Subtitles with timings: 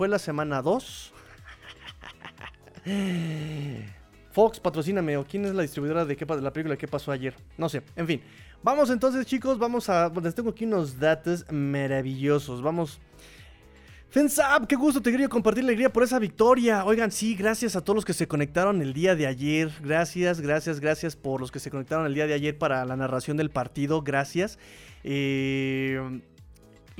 [0.00, 1.12] fue la semana 2.
[4.32, 5.18] Fox, patrocíname.
[5.18, 7.34] ¿O quién es la distribuidora de, qué, de la película ¿Qué pasó ayer?
[7.58, 7.82] No sé.
[7.96, 8.22] En fin.
[8.62, 9.58] Vamos entonces, chicos.
[9.58, 10.10] Vamos a.
[10.22, 12.62] Les tengo aquí unos datos maravillosos.
[12.62, 12.98] Vamos.
[14.08, 16.82] Fensab, qué gusto te quería compartir la alegría por esa victoria.
[16.86, 19.70] Oigan, sí, gracias a todos los que se conectaron el día de ayer.
[19.82, 23.36] Gracias, gracias, gracias por los que se conectaron el día de ayer para la narración
[23.36, 24.00] del partido.
[24.00, 24.58] Gracias.
[25.04, 26.22] Eh,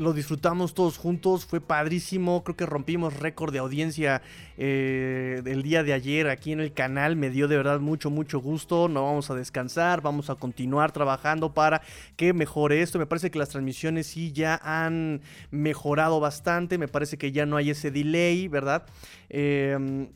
[0.01, 4.23] lo disfrutamos todos juntos, fue padrísimo, creo que rompimos récord de audiencia
[4.57, 8.41] eh, el día de ayer aquí en el canal, me dio de verdad mucho, mucho
[8.41, 11.83] gusto, no vamos a descansar, vamos a continuar trabajando para
[12.17, 15.21] que mejore esto, me parece que las transmisiones sí ya han
[15.51, 18.87] mejorado bastante, me parece que ya no hay ese delay, ¿verdad?
[19.29, 20.09] Eh,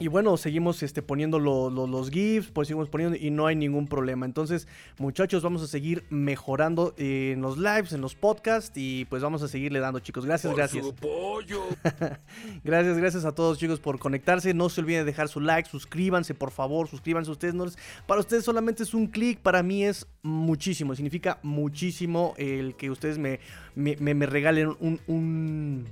[0.00, 4.24] y bueno, seguimos este, poniendo los GIFs, pues seguimos poniendo y no hay ningún problema.
[4.24, 9.42] Entonces, muchachos, vamos a seguir mejorando en los lives, en los podcasts y pues vamos
[9.42, 10.24] a seguirle dando, chicos.
[10.24, 10.86] Gracias, gracias.
[12.64, 14.54] gracias, gracias a todos, chicos, por conectarse.
[14.54, 17.30] No se olviden de dejar su like, suscríbanse, por favor, suscríbanse.
[17.30, 17.66] Ustedes no
[18.06, 20.94] para ustedes solamente es un clic, para mí es muchísimo.
[20.94, 23.38] Significa muchísimo el que ustedes me,
[23.74, 25.84] me, regalen un, un,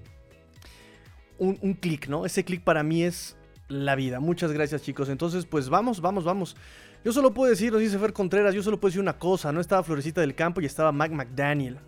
[1.36, 2.24] un, un clic, ¿no?
[2.24, 3.37] Ese clic para mí es
[3.68, 4.20] la vida.
[4.20, 5.08] Muchas gracias, chicos.
[5.08, 6.56] Entonces, pues vamos, vamos, vamos.
[7.04, 9.52] Yo solo puedo decir, nos dice Fer Contreras, yo solo puedo decir una cosa.
[9.52, 11.78] No estaba Florecita del Campo y estaba Mac McDaniel.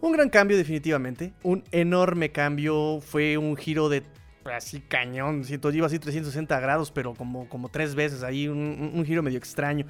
[0.00, 1.32] Un gran cambio, definitivamente.
[1.42, 3.00] Un enorme cambio.
[3.00, 4.02] Fue un giro de
[4.44, 5.44] así cañón.
[5.44, 8.48] Siento, iba así 360 grados, pero como, como tres veces ahí.
[8.48, 9.86] un giro medio extraño.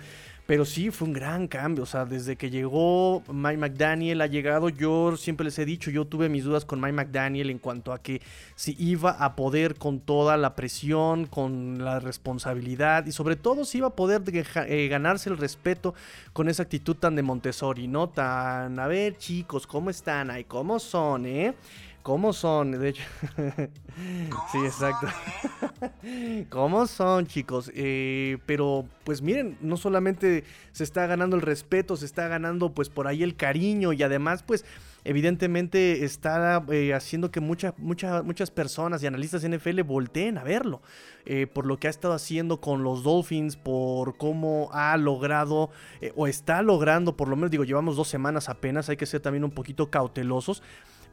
[0.49, 1.83] Pero sí, fue un gran cambio.
[1.83, 4.71] O sea, desde que llegó Mike McDaniel, ha llegado.
[4.71, 8.01] Yo siempre les he dicho, yo tuve mis dudas con Mike McDaniel en cuanto a
[8.01, 8.23] que
[8.55, 13.77] si iba a poder con toda la presión, con la responsabilidad y sobre todo si
[13.77, 15.93] iba a poder eh, ganarse el respeto
[16.33, 18.09] con esa actitud tan de Montessori, ¿no?
[18.09, 20.31] Tan, a ver, chicos, ¿cómo están?
[20.31, 21.55] Ay, ¿cómo son, eh?
[22.09, 22.71] ¿Cómo son?
[22.71, 23.03] De hecho.
[24.51, 25.09] sí, exacto.
[26.49, 27.71] ¿Cómo son, chicos?
[27.75, 32.89] Eh, pero, pues miren, no solamente se está ganando el respeto, se está ganando, pues,
[32.89, 34.65] por ahí el cariño y además, pues,
[35.05, 40.81] evidentemente está eh, haciendo que muchas muchas personas y analistas NFL volteen a verlo.
[41.27, 45.69] Eh, por lo que ha estado haciendo con los Dolphins, por cómo ha logrado
[46.17, 49.45] o está logrando, por lo menos digo, llevamos dos semanas apenas, hay que ser también
[49.45, 50.63] un poquito cautelosos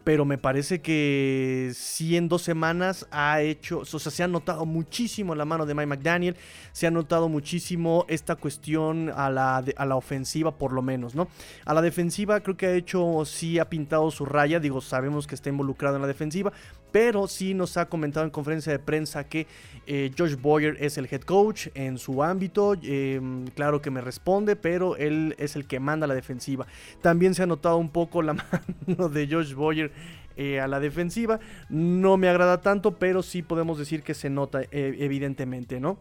[0.06, 4.68] pero me parece que sí en dos semanas ha hecho, o sea, se ha notado
[4.68, 6.36] muchísimo la mano de Mike McDaniel,
[6.72, 11.28] se ha notado muchísimo esta cuestión a la, a la ofensiva por lo menos, ¿no?
[11.66, 15.34] A la defensiva creo que ha hecho, sí ha pintado su raya, digo, sabemos que
[15.34, 16.54] está involucrado en la defensiva,
[16.96, 19.48] pero sí nos ha comentado en conferencia de prensa que
[19.86, 22.74] eh, Josh Boyer es el head coach en su ámbito.
[22.82, 26.68] Em, claro que me responde, pero él es el que manda la defensiva.
[27.02, 28.34] También se ha notado un poco la
[28.88, 29.92] mano de Josh Boyer
[30.38, 31.42] eh, a la defensiva.
[31.68, 35.98] No me agrada tanto, pero sí podemos decir que se nota eh, evidentemente, ¿no?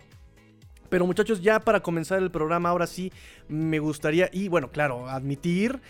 [0.91, 3.11] Pero muchachos, ya para comenzar el programa, ahora sí
[3.49, 5.81] me gustaría, y bueno, claro, admitir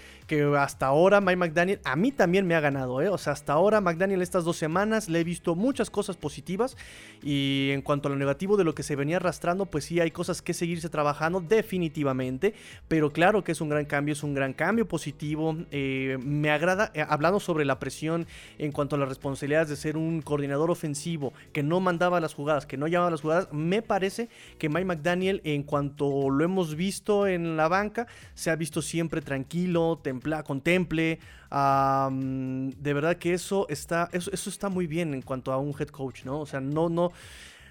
[0.56, 3.08] hasta ahora Mike McDaniel a mí también me ha ganado, ¿eh?
[3.08, 6.76] O sea, hasta ahora McDaniel estas dos semanas le he visto muchas cosas positivas
[7.22, 10.10] y en cuanto a lo negativo de lo que se venía arrastrando, pues sí hay
[10.10, 12.54] cosas que seguirse trabajando definitivamente,
[12.88, 15.56] pero claro que es un gran cambio, es un gran cambio positivo.
[15.70, 18.26] Eh, me agrada, eh, hablando sobre la presión
[18.58, 22.66] en cuanto a las responsabilidades de ser un coordinador ofensivo que no mandaba las jugadas,
[22.66, 24.28] que no llamaba las jugadas, me parece
[24.58, 29.20] que Mike McDaniel en cuanto lo hemos visto en la banca, se ha visto siempre
[29.20, 30.00] tranquilo,
[30.44, 31.18] contemple.
[31.50, 36.24] de verdad que eso está, eso, está muy bien en cuanto a un head coach,
[36.24, 36.40] ¿no?
[36.40, 37.12] O sea, no, no.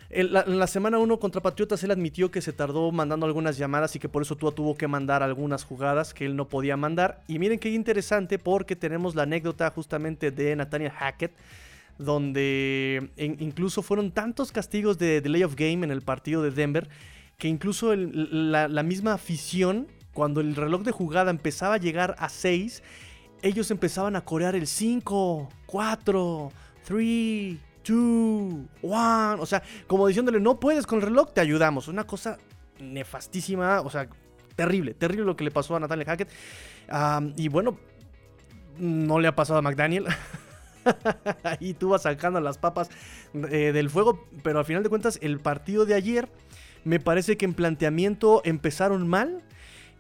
[0.09, 3.99] En la, semana 1 contra Patriotas él admitió que se tardó mandando algunas llamadas y
[3.99, 7.23] que por eso tuvo que mandar algunas jugadas que él no podía mandar.
[7.27, 11.31] Y miren qué interesante porque tenemos la anécdota justamente de Nathaniel Hackett
[11.97, 16.89] donde incluso fueron tantos castigos de delay of game en el partido de Denver
[17.37, 22.83] que incluso la, misma afición cuando el reloj de jugada empezaba a llegar a 6,
[23.41, 26.51] ellos empezaban a corear el 5, 4,
[26.85, 27.97] 3, 2,
[28.81, 29.37] 1.
[29.39, 31.87] O sea, como diciéndole, no puedes con el reloj, te ayudamos.
[31.87, 32.37] Una cosa
[32.79, 34.07] nefastísima, o sea,
[34.55, 36.29] terrible, terrible lo que le pasó a Natalia Hackett.
[37.35, 37.77] y bueno,
[38.77, 40.05] no le ha pasado a McDaniel.
[41.43, 42.89] Ahí tú vas sacando las papas
[43.33, 46.29] eh, del fuego, pero al final de cuentas el partido de ayer
[46.83, 49.43] me parece que en planteamiento empezaron mal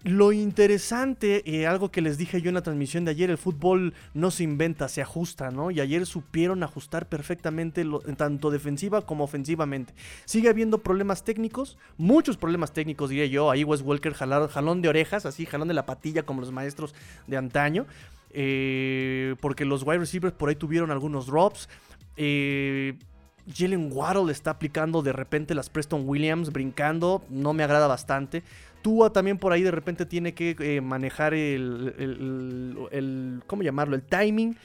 [0.03, 3.93] lo interesante, eh, algo que les dije yo en la transmisión de ayer, el fútbol
[4.13, 5.71] no se inventa, se ajusta, ¿no?
[5.71, 7.85] Y ayer supieron ajustar perfectamente
[8.17, 9.93] tanto defensiva como ofensivamente.
[10.25, 13.49] Sigue habiendo problemas técnicos, muchos problemas técnicos diría yo.
[13.49, 16.93] Ahí Wes Walker jalón de orejas, así, jalón de la patilla como los maestros
[17.27, 17.85] de antaño.
[18.35, 21.69] Eh, porque los wide receivers por ahí tuvieron algunos drops.
[22.17, 22.95] Eh,
[23.55, 28.43] Jalen Waddle está aplicando de repente las Preston Williams, brincando, no me agrada bastante.
[28.83, 31.95] Tua también por ahí de repente tiene que eh, manejar el,
[32.91, 33.95] el, ¿cómo llamarlo?
[33.95, 34.55] El timing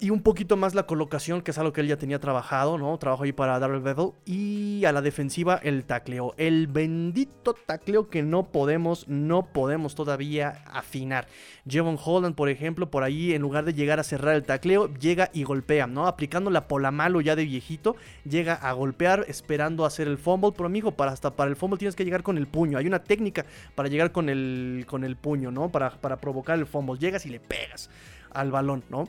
[0.00, 2.98] y un poquito más la colocación, que es algo que él ya tenía trabajado, ¿no?
[2.98, 4.10] Trabajo ahí para Darrell Bevel.
[4.26, 6.34] Y a la defensiva, el tacleo.
[6.36, 11.28] El bendito tacleo que no podemos, no podemos todavía afinar.
[11.66, 15.30] Jevon Holland, por ejemplo, por ahí, en lugar de llegar a cerrar el tacleo, llega
[15.32, 16.06] y golpea, ¿no?
[16.06, 17.96] Aplicando la polamalo ya de viejito,
[18.28, 20.52] llega a golpear, esperando hacer el fumble.
[20.54, 22.76] Pero, amigo, para, hasta para el fumble tienes que llegar con el puño.
[22.76, 25.70] Hay una técnica para llegar con el, con el puño, ¿no?
[25.70, 26.98] Para, para provocar el fumble.
[26.98, 27.88] Llegas y le pegas
[28.30, 29.08] al balón, ¿no?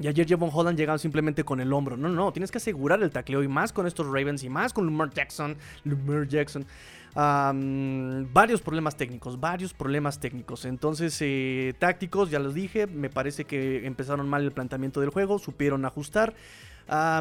[0.00, 1.96] Y ayer Javon Holland llegaba simplemente con el hombro.
[1.96, 4.86] No, no, tienes que asegurar el tacleo y más con estos Ravens y más con
[4.86, 5.56] Lamar Jackson.
[5.84, 6.66] Lamar Jackson.
[7.14, 10.64] varios problemas técnicos, varios problemas técnicos.
[10.64, 15.38] Entonces, eh, tácticos, ya los dije, me parece que empezaron mal el planteamiento del juego,
[15.38, 16.34] supieron ajustar.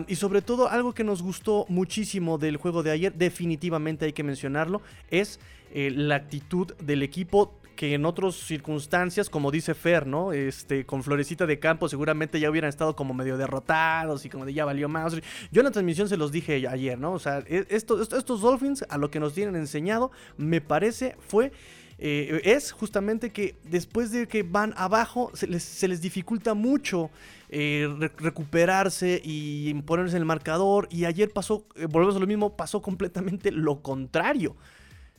[0.08, 4.24] y sobre todo, algo que nos gustó muchísimo del juego de ayer, definitivamente hay que
[4.24, 5.40] mencionarlo, es
[5.76, 10.34] eh, la actitud del equipo que en otras circunstancias, como dice Fer, ¿no?
[10.34, 14.54] Este, con Florecita de Campo seguramente ya hubieran estado como medio derrotados y como de
[14.54, 15.14] ya valió más.
[15.52, 17.14] Yo en la transmisión se los dije ayer, ¿no?
[17.14, 21.52] O sea, e, estos, estos Dolphins, a lo que nos tienen enseñado, me parece, fue...
[22.00, 27.12] Eh, es justamente que después de que van abajo se les, dificulta mucho
[27.50, 27.88] eh,
[28.18, 30.88] recuperarse y ponerse en el marcador.
[30.92, 34.56] Y ayer pasó, eh, volvemos a lo mismo, pasó completamente lo contrario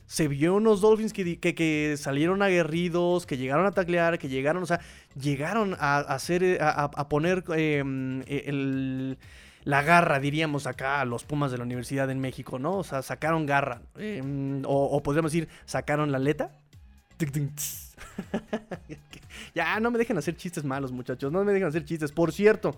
[0.07, 4.65] se vio unos Dolphins que, que, salieron aguerridos, que llegaron a taclear, que llegaron, o
[4.65, 4.79] sea,
[5.19, 9.17] llegaron a, hacer, eh, a, poner em, e,
[9.63, 12.77] la garra, diríamos acá, a los Pumas de la Universidad en México, ¿no?
[12.77, 13.81] O sea, sacaron garra.
[13.97, 16.51] Em, o, podríamos decir, sacaron la aleta.
[19.55, 21.31] ya, no me dejen hacer chistes malos, muchachos.
[21.31, 22.11] No me dejen hacer chistes.
[22.11, 22.75] Por cierto,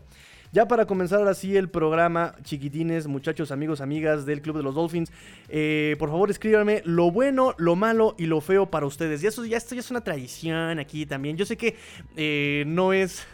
[0.52, 4.76] ya para comenzar ahora sí el programa, chiquitines, muchachos, amigos, amigas del Club de los
[4.76, 5.12] Dolphins,
[5.50, 9.24] eh, por favor escríbanme lo bueno, lo malo y lo feo para ustedes.
[9.24, 11.38] Eso ya, esto ya es una tradición aquí también.
[11.38, 11.76] Yo sé que
[12.16, 13.26] eh, no es...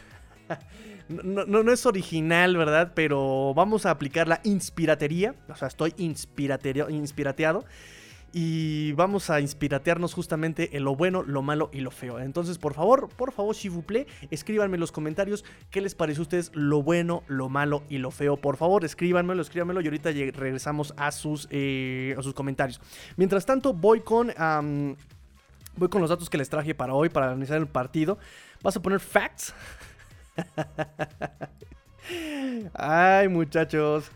[1.09, 2.93] No, no, es original, ¿verdad?
[2.95, 5.35] Pero vamos a aplicar la inspiratería.
[5.49, 7.65] O sea, estoy inspirateado
[8.35, 12.19] y vamos a inspiratearnos justamente en lo bueno, lo malo y lo feo.
[12.19, 16.51] Entonces, por favor, por favor, plaît, escríbanme en los comentarios qué les parece a ustedes
[16.55, 18.35] lo bueno, lo malo y lo feo.
[18.35, 22.81] Por favor, escríbanmelo, escríbanmelo y ahorita regresamos a sus, eh, a sus comentarios.
[23.17, 24.33] Mientras tanto, voy con,
[25.75, 28.17] voy con los datos que les traje para hoy, para analizar el partido.
[28.63, 29.53] Vas a poner facts.
[32.73, 34.09] Ay, muchachos.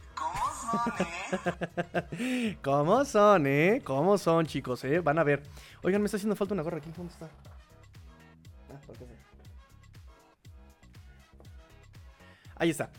[2.62, 3.82] ¿Cómo son, eh?
[3.84, 5.00] ¿Cómo son, chicos, eh?
[5.00, 5.44] Van a ver.
[5.84, 6.92] Oigan, me está haciendo falta una gorra aquí.
[6.96, 7.30] ¿Dónde está?
[8.70, 8.80] Ah,
[12.60, 12.90] Ahí está.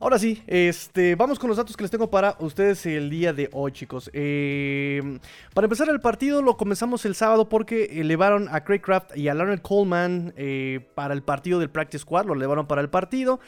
[0.00, 3.48] Ahora sí, este, vamos con los datos que les tengo para ustedes el día de
[3.52, 4.10] hoy, chicos.
[4.12, 5.20] Em,
[5.54, 9.34] para empezar el partido lo comenzamos el sábado porque elevaron a Craig Craft y a
[9.34, 13.40] Leonard Coleman eh, para el partido del Practice Squad, lo elevaron para el partido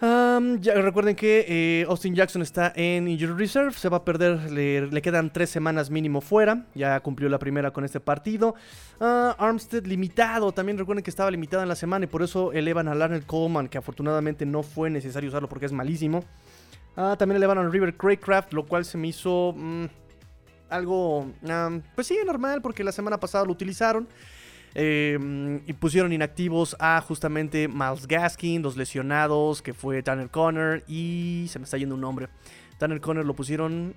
[0.00, 5.32] recuerden que eh, Austin Jackson está en Injury Reserve, se va a perder, le, quedan
[5.32, 8.54] tres semanas mínimo fuera, ya cumplió la primera con este partido.
[9.00, 12.88] Ah, Armstead limitado, también recuerden que estaba limitado en la semana y por eso elevan
[12.88, 16.24] a Larnell Coleman, que afortunadamente no fue necesario usarlo porque es malísimo.
[16.96, 19.84] Ah, también elevan a River Craycraft, lo cual se me hizo mm,
[20.70, 21.26] algo,
[21.94, 24.08] pues sí, normal porque la semana pasada lo utilizaron.
[24.74, 31.46] Em, y pusieron inactivos a justamente Miles Gaskin, los lesionados, que fue Tanner Conner y
[31.48, 32.28] se me está yendo un nombre.
[32.78, 33.94] Tanner Conner lo pusieron...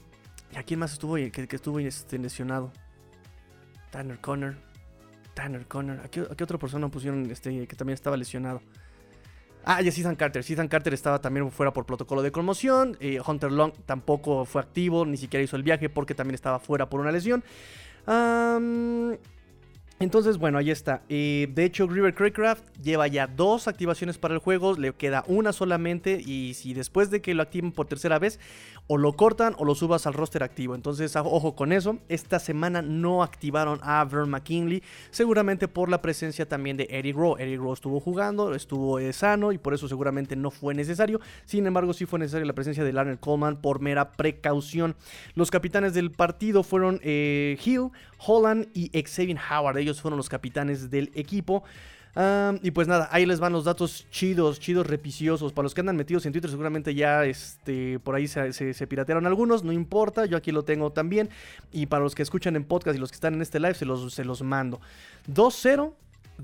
[0.53, 2.71] ¿Y a quién más estuvo que, estuvo este, lesionado?
[3.89, 4.55] Tanner Conner.
[5.33, 5.99] Tanner Conner.
[5.99, 8.61] ¿A qué, otra persona pusieron este, que también estaba lesionado?
[9.65, 10.45] Ah, y Ethan Carter.
[10.47, 12.95] Ethan Carter estaba también fuera por protocolo de conmoción.
[13.01, 16.89] Eh, Hunter Long tampoco fue activo, ni siquiera hizo el viaje porque también estaba fuera
[16.89, 17.43] por una lesión.
[19.99, 21.01] Entonces, bueno, ahí está.
[21.09, 25.53] Eh, de hecho, River Craycraft lleva ya dos activaciones para el juego, le queda una
[25.53, 28.39] solamente y si después de que lo activen por tercera vez,
[28.87, 30.75] o lo cortan o lo subas al roster activo.
[30.75, 31.97] Entonces, ojo con eso.
[32.07, 37.41] Esta semana no activaron a Vern McKinley, seguramente por la presencia también de Eric Rowe.
[37.41, 41.19] Eric Rowe estuvo jugando, estuvo eh, sano y por eso seguramente no fue necesario.
[41.45, 44.95] Sin embargo, sí fue necesaria la presencia de Larner Coleman por mera precaución.
[45.35, 49.77] Los capitanes del partido fueron eh, Hill, Holland y Xavier Howard.
[49.77, 51.63] Ellos fueron los capitanes del equipo.
[52.61, 55.53] y pues nada, ahí les van los datos chidos, chidos, repiciosos.
[55.53, 59.63] Para los que andan metidos en Twitter, seguramente ya este, por ahí se, piratearon algunos,
[59.63, 61.29] no importa, yo aquí lo tengo también.
[61.71, 63.85] Y para los que escuchan en podcast y los que están en este live, se
[63.85, 64.81] los, se los mando.
[65.27, 65.93] 2-0,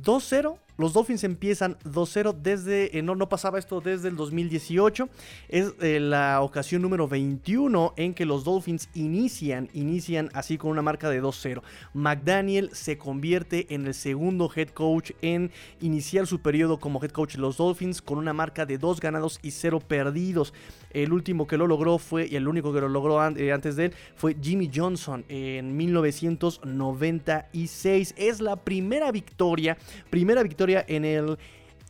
[0.01, 5.07] 2-0 Los Dolphins empiezan 2-0 desde, eh, no, no pasaba esto desde el 2018.
[5.49, 10.81] Es eh, la ocasión número 21 en que los Dolphins inician, inician así con una
[10.81, 11.61] marca de 2-0.
[11.93, 17.35] McDaniel se convierte en el segundo head coach en iniciar su periodo como head coach
[17.35, 20.55] de los Dolphins con una marca de 2 ganados y 0 perdidos.
[20.89, 23.85] El último que lo logró fue, y el único que lo logró eh, antes de
[23.85, 28.13] él, fue Jimmy Johnson en 1996.
[28.15, 29.77] Es la primera victoria,
[30.09, 31.37] primera victoria en el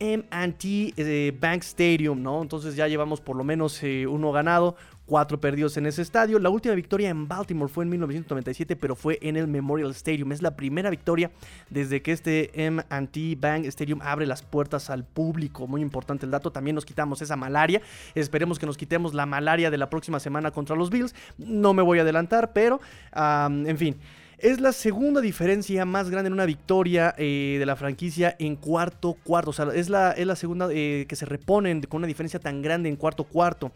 [0.00, 0.64] MT
[0.96, 2.42] eh, Bank Stadium, ¿no?
[2.42, 4.76] Entonces ya llevamos por lo menos eh, uno ganado,
[5.06, 6.38] cuatro perdidos en ese estadio.
[6.40, 10.32] La última victoria en Baltimore fue en 1997, pero fue en el Memorial Stadium.
[10.32, 11.30] Es la primera victoria
[11.70, 15.68] desde que este MT Bank Stadium abre las puertas al público.
[15.68, 16.50] Muy importante el dato.
[16.50, 17.80] También nos quitamos esa malaria.
[18.14, 21.14] Esperemos que nos quitemos la malaria de la próxima semana contra los Bills.
[21.38, 22.80] No me voy a adelantar, pero
[23.14, 23.96] en fin.
[24.44, 29.16] Es la segunda diferencia más grande en una victoria eh, de la franquicia en cuarto
[29.24, 29.48] cuarto.
[29.48, 32.60] O sea, es la, es la segunda eh, que se reponen con una diferencia tan
[32.60, 33.72] grande en cuarto cuarto.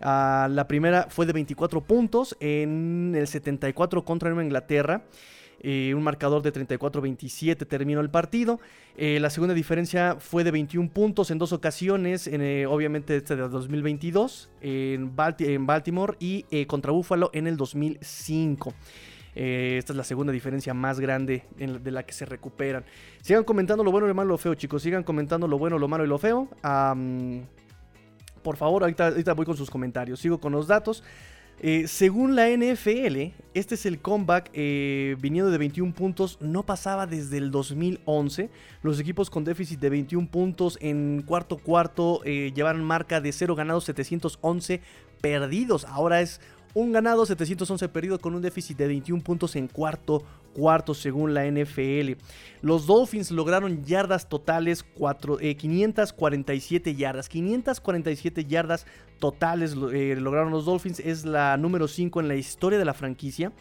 [0.00, 5.02] Ah, la primera fue de 24 puntos en el 74 contra Nueva Inglaterra.
[5.58, 8.60] Eh, un marcador de 34-27 terminó el partido.
[8.96, 14.50] la segunda diferencia fue de 21 puntos en dos ocasiones, en, obviamente este de 2022
[14.60, 18.72] en, en Baltimore y contra Buffalo en el 2005.
[19.34, 22.84] Eh, esta es la segunda diferencia más grande de la que se recuperan.
[23.22, 24.82] Sigan comentando lo bueno, lo malo lo feo, chicos.
[24.82, 26.48] Sigan comentando lo bueno, lo malo y lo feo.
[28.42, 30.20] por favor, ahorita, voy con sus comentarios.
[30.20, 31.02] Sigo con los datos.
[31.64, 37.06] Eh, según la NFL, este es el comeback eh, viniendo de 21 puntos, no pasaba
[37.06, 38.50] desde el 2011.
[38.82, 43.84] Los equipos con déficit de 21 puntos en cuarto cuarto llevaron marca de 0 ganados,
[43.84, 44.80] 711
[45.20, 45.84] perdidos.
[45.84, 46.40] Ahora es
[46.74, 51.44] un ganado, 711 perdido con un déficit de 21 puntos en cuarto cuarto según la
[51.46, 52.12] NFL.
[52.60, 57.28] Los Dolphins lograron yardas totales 4, 547 eh, yardas.
[57.28, 58.86] 547 yardas
[59.18, 61.00] totales eh, lograron los Dolphins.
[61.00, 63.52] Es la número 5 en la historia de la franquicia.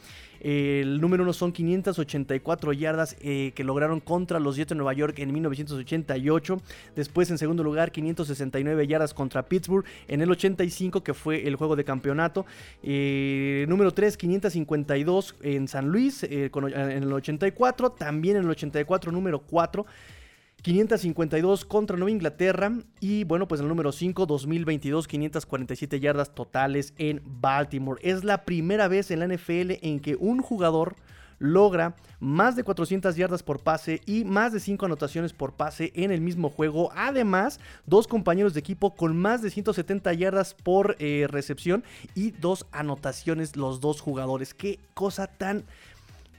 [0.41, 5.19] El número uno son 584 yardas eh, que lograron contra los Jets de Nueva York
[5.19, 6.59] en 1988.
[6.95, 11.75] Después, en segundo lugar, 569 yardas contra Pittsburgh en el 85, que fue el juego
[11.75, 12.47] de campeonato.
[12.81, 16.49] Eh, número 3, 552 en San Luis eh,
[16.89, 17.91] en el 84.
[17.91, 19.85] También en el 84, número 4.
[20.61, 22.71] 552 contra Nueva Inglaterra.
[22.99, 27.99] Y bueno, pues el número 5, 2022, 547 yardas totales en Baltimore.
[28.03, 30.95] Es la primera vez en la NFL en que un jugador
[31.41, 36.11] logra más de 400 yardas por pase y más de 5 anotaciones por pase en
[36.11, 36.91] el mismo juego.
[36.95, 41.83] Además, dos compañeros de equipo con más de 170 yardas por eh, recepción
[42.13, 44.53] y dos anotaciones los dos jugadores.
[44.53, 45.65] Qué cosa tan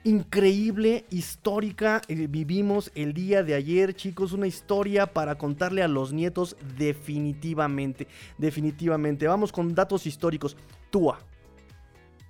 [0.05, 2.03] increíble, histórica.
[2.09, 8.09] Eh, vivimos el día de ayer, chicos, una historia para contarle a los nietos definitivamente,
[8.39, 9.27] definitivamente.
[9.27, 10.57] Vamos con datos históricos.
[10.91, 11.19] Tua.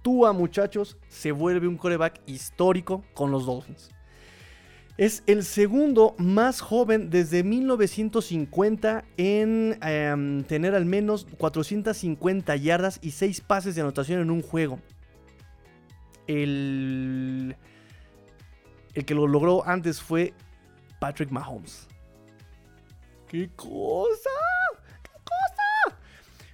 [0.02, 3.90] Tua, muchachos, se vuelve un coreback histórico con los Dolphins.
[4.98, 13.12] Es el segundo más joven desde 1950 en em, tener al menos 450 yardas y
[13.12, 14.80] 6 pases de anotación en un juego
[16.32, 17.56] el,
[19.06, 20.32] que lo logró antes fue
[20.98, 21.86] Patrick Mahomes.
[23.28, 24.30] ¡Qué cosa!
[25.02, 25.98] ¡Qué cosa!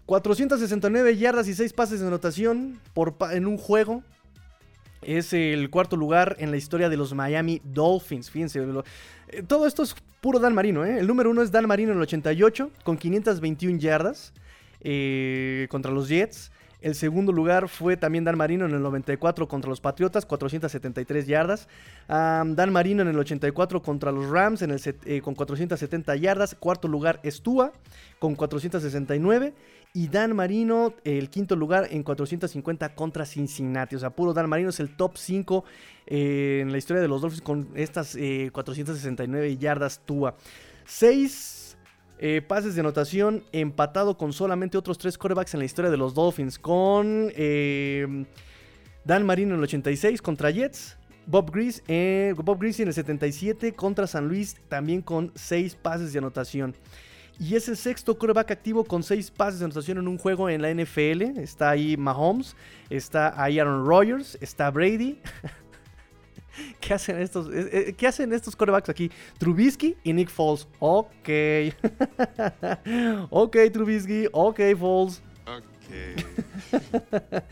[0.07, 2.81] 469 yardas y 6 pases de anotación
[3.31, 4.03] en un juego.
[5.03, 8.31] Es el cuarto lugar en la historia de los Miami Dolphins.
[8.31, 8.61] Fíjense,
[9.29, 10.85] eh, todo esto es puro Dan Marino.
[10.85, 10.99] ¿eh?
[10.99, 14.33] El número uno es Dan Marino en el 88 con 521 yardas
[14.81, 16.51] eh, contra los Jets.
[16.81, 21.69] El segundo lugar fue también Dan Marino en el 94 contra los Patriotas, 473 yardas.
[22.09, 26.55] Dan Marino en el 84 contra los Rams en el eh, con 470 yardas.
[26.55, 27.73] Cuarto lugar Estua
[28.21, 29.55] con 469.
[29.95, 33.97] Y Dan Marino, el quinto lugar en 450 contra Cincinnati.
[33.97, 35.65] O sea, puro Dan Marino es el top 5
[36.07, 38.17] eh, en la historia de los Dolphins con estas
[38.53, 40.37] 469 eh, yardas Tua.
[40.85, 41.68] 6
[42.19, 46.15] eh, pases de anotación empatado con solamente otros tres quarterbacks en la historia de los
[46.15, 46.59] Dolphins.
[46.59, 48.27] Con eh,
[49.05, 50.97] Dan Marino en el 86 contra Jets.
[51.27, 56.21] Bob Greasy, eh, Bob en el 77 contra San Luis, también con seis pases de
[56.21, 56.75] anotación.
[57.39, 60.63] Y es el sexto quarterback activo con seis pases de anotación en un juego en
[60.63, 61.39] la NFL.
[61.39, 62.57] Está ahí Mahomes,
[62.89, 65.21] está ahí Aaron Rodgers, está Brady.
[66.81, 69.11] ¿Qué hacen estos, eh, eh, ¿qué hacen estos corebacks aquí?
[69.39, 70.67] Trubisky y Nick Foles.
[70.79, 71.29] Ok.
[73.31, 74.29] ok, Trubisky.
[74.33, 75.23] Ok, Foles.
[76.71, 77.43] Ok.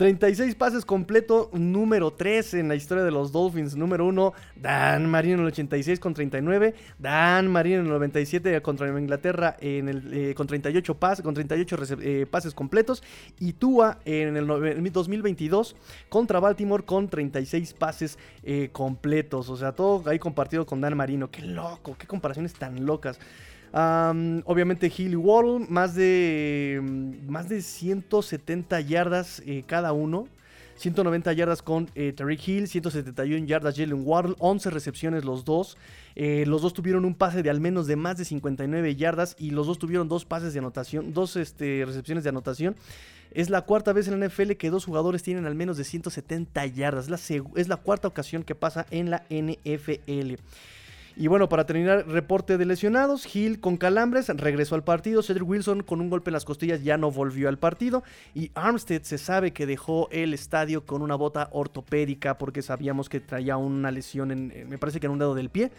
[0.00, 3.76] 36 pases completo, número 3 en la historia de los Dolphins.
[3.76, 6.74] Número 1, Dan Marino en el 86 con 39.
[6.98, 12.26] Dan Marino en el 97 contra Inglaterra en eh, con 38, pases, con 38 eh,
[12.30, 13.02] pases completos.
[13.38, 15.76] Y Tua en el, 2022
[16.08, 19.50] contra Baltimore con 36 pases eh, completos.
[19.50, 21.30] O sea, todo ahí compartido con Dan Marino.
[21.30, 23.20] Qué loco, qué comparaciones tan locas
[23.72, 26.80] obviamente Hill y Waddle, más de,
[27.26, 30.28] más de 170 yardas eh, cada uno.
[30.80, 35.76] 190 yardas con eh, Tariq Hill, 171 yardas Jalen Waddle, 11 recepciones los dos.
[36.16, 39.50] Eh, los dos tuvieron un pase de al menos de más de 59 yardas y
[39.50, 42.76] los dos tuvieron dos pases de anotación, dos este, recepciones de anotación.
[43.30, 46.66] Es la cuarta vez en la NFL que dos jugadores tienen al menos de 170
[46.66, 47.08] yardas.
[47.56, 50.36] es la cuarta ocasión que pasa en la NFL.
[51.16, 53.34] Y bueno, para terminar, reporte de lesionados.
[53.34, 55.22] Hill con calambres regresó al partido.
[55.22, 58.02] Cedric Wilson con un golpe en las costillas ya no volvió al partido.
[58.34, 63.20] Y Armstead se sabe que dejó el estadio con una bota ortopédica porque sabíamos que
[63.20, 65.72] traía una lesión, en, me parece que en un dedo del pie.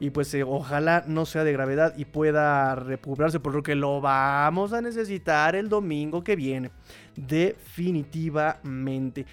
[0.00, 4.00] Y pues eh, ojalá no sea de gravedad y pueda recuperarse por lo que lo
[4.00, 6.70] vamos a necesitar el domingo que viene.
[7.16, 9.26] Definitivamente.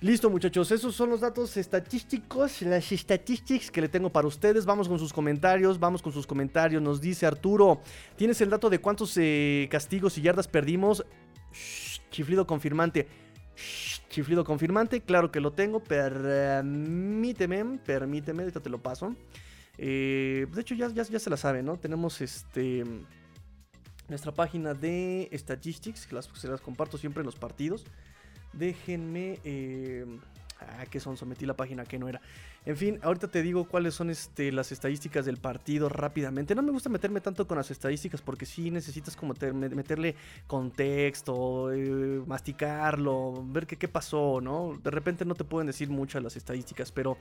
[0.00, 4.64] Listo muchachos, esos son los datos estadísticos, las statistics que le tengo para ustedes.
[4.64, 6.80] Vamos con sus comentarios, vamos con sus comentarios.
[6.80, 7.80] Nos dice Arturo,
[8.14, 11.04] ¿tienes el dato de cuántos eh, castigos y yardas perdimos?
[12.12, 13.08] chiflido confirmante.
[14.08, 15.80] chiflido confirmante, claro que lo tengo.
[15.80, 19.16] Permíteme, permíteme, ahorita te lo paso.
[19.78, 21.76] Eh, de hecho ya, ya, ya se la sabe, ¿no?
[21.76, 22.84] Tenemos este
[24.08, 27.84] nuestra página de statistics, que las, se las comparto siempre en los partidos.
[28.52, 29.38] Déjenme...
[29.44, 30.04] Eh,
[30.60, 32.20] ah, que son, sometí la página que no era.
[32.64, 36.54] En fin, ahorita te digo cuáles son este, las estadísticas del partido rápidamente.
[36.54, 40.14] No me gusta meterme tanto con las estadísticas porque sí necesitas como meterle
[40.46, 44.78] contexto, eh, masticarlo, ver qué, qué pasó, ¿no?
[44.82, 47.16] De repente no te pueden decir muchas las estadísticas, pero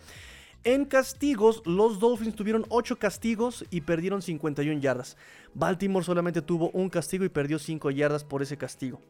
[0.64, 5.16] en castigos, los Dolphins tuvieron 8 castigos y perdieron 51 yardas.
[5.54, 9.02] Baltimore solamente tuvo un castigo y perdió 5 yardas por ese castigo.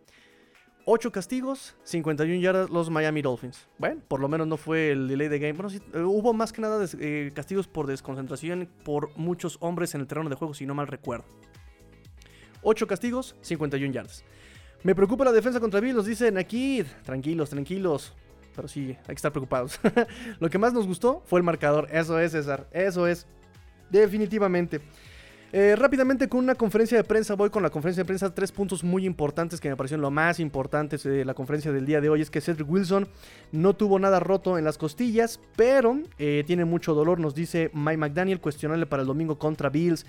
[0.89, 3.67] 8 castigos, 51 yardas los Miami Dolphins.
[3.77, 5.51] Bueno, por lo menos no fue el delay de game.
[5.51, 10.01] Bueno, sí, eh, hubo más que nada eh, castigos por desconcentración por muchos hombres en
[10.01, 11.25] el terreno de juego, si no mal recuerdo.
[12.61, 14.23] 8 castigos, 51 yardas.
[14.83, 16.85] Me preocupa la defensa contra Bill, nos dicen aquí.
[17.03, 18.13] Tranquilos, tranquilos.
[18.55, 19.81] Pero sí, hay que estar preocupados.
[20.39, 21.89] lo que más nos gustó fue el marcador.
[21.91, 22.65] Eso es, César.
[22.71, 23.27] Eso es.
[23.89, 24.79] Definitivamente.
[25.53, 28.33] Eh, rápidamente con una conferencia de prensa, voy con la conferencia de prensa.
[28.33, 32.01] Tres puntos muy importantes que me parecieron lo más importantes de la conferencia del día
[32.01, 33.07] de hoy es que Cedric Wilson
[33.53, 37.97] no tuvo nada roto en las costillas, pero eh, tiene mucho dolor, nos dice Mike
[37.97, 40.05] McDaniel, cuestionable para el domingo contra Bills.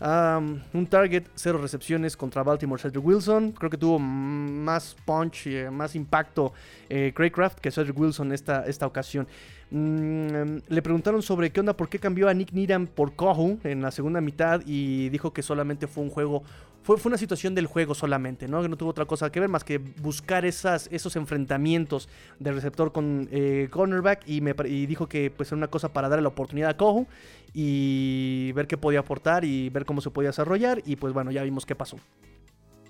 [0.00, 3.52] Un target, cero recepciones contra Baltimore Cedric Wilson.
[3.52, 6.52] Creo que tuvo más punch, eh, más impacto
[6.88, 9.28] Craig Craft que Cedric Wilson esta, esta ocasión.
[9.70, 13.82] Mm, le preguntaron sobre qué onda, por qué cambió a Nick Needham por Kohu en
[13.82, 16.42] la segunda mitad y dijo que solamente fue un juego,
[16.82, 18.62] fue, fue una situación del juego solamente, ¿no?
[18.62, 22.92] Que no tuvo otra cosa que ver más que buscar esas, esos enfrentamientos del receptor
[22.92, 26.28] con eh, cornerback y, me, y dijo que pues era una cosa para darle la
[26.28, 27.06] oportunidad a Kohu
[27.52, 31.42] y ver qué podía aportar y ver cómo se podía desarrollar y pues bueno, ya
[31.42, 31.98] vimos qué pasó.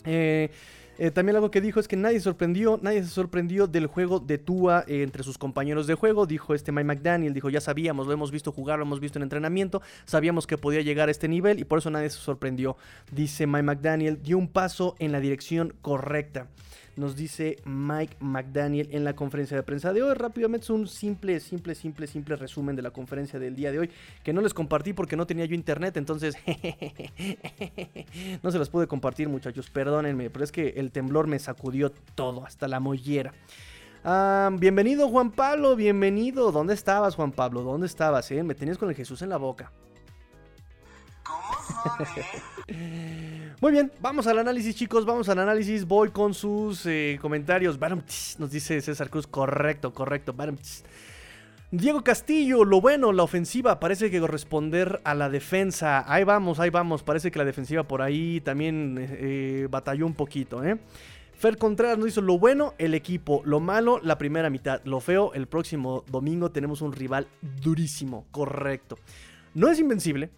[0.05, 0.51] Eh,
[1.03, 4.37] eh, también algo que dijo es que nadie sorprendió, nadie se sorprendió del juego de
[4.37, 6.27] Tua eh, entre sus compañeros de juego.
[6.27, 9.23] Dijo este Mike McDaniel, dijo ya sabíamos, lo hemos visto jugar, lo hemos visto en
[9.23, 12.77] entrenamiento, sabíamos que podía llegar a este nivel y por eso nadie se sorprendió.
[13.11, 16.49] Dice Mike McDaniel, dio un paso en la dirección correcta
[17.01, 20.15] nos dice Mike McDaniel en la conferencia de prensa de hoy.
[20.15, 23.91] Rápidamente es un simple, simple, simple, simple resumen de la conferencia del día de hoy
[24.23, 26.37] que no les compartí porque no tenía yo internet, entonces
[28.43, 32.45] no se las pude compartir muchachos, perdónenme, pero es que el temblor me sacudió todo,
[32.45, 33.33] hasta la mollera.
[34.05, 36.53] Ah, bienvenido Juan Pablo, bienvenido.
[36.53, 37.63] ¿Dónde estabas Juan Pablo?
[37.63, 38.31] ¿Dónde estabas?
[38.31, 38.43] Eh?
[38.43, 39.73] Me tenías con el Jesús en la boca.
[41.23, 41.41] ¿Cómo
[42.69, 43.53] eh?
[43.61, 45.05] Muy bien, vamos al análisis, chicos.
[45.05, 45.87] Vamos al análisis.
[45.87, 47.79] Voy con sus eh, comentarios.
[48.39, 49.27] Nos dice César Cruz.
[49.27, 50.35] Correcto, correcto.
[51.73, 56.05] Diego Castillo, lo bueno, la ofensiva parece que corresponder a la defensa.
[56.13, 57.03] Ahí vamos, ahí vamos.
[57.03, 60.79] Parece que la defensiva por ahí también eh, batalló un poquito, ¿eh?
[61.41, 65.33] Fer Contreras nos dice lo bueno, el equipo, lo malo, la primera mitad, lo feo,
[65.33, 67.29] el próximo domingo tenemos un rival
[67.63, 68.99] durísimo, correcto.
[69.55, 70.29] No es invencible,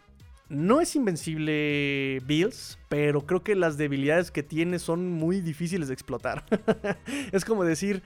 [0.53, 5.95] no es invencible Bills, pero creo que las debilidades que tiene son muy difíciles de
[5.95, 6.45] explotar.
[7.33, 8.03] es como decir,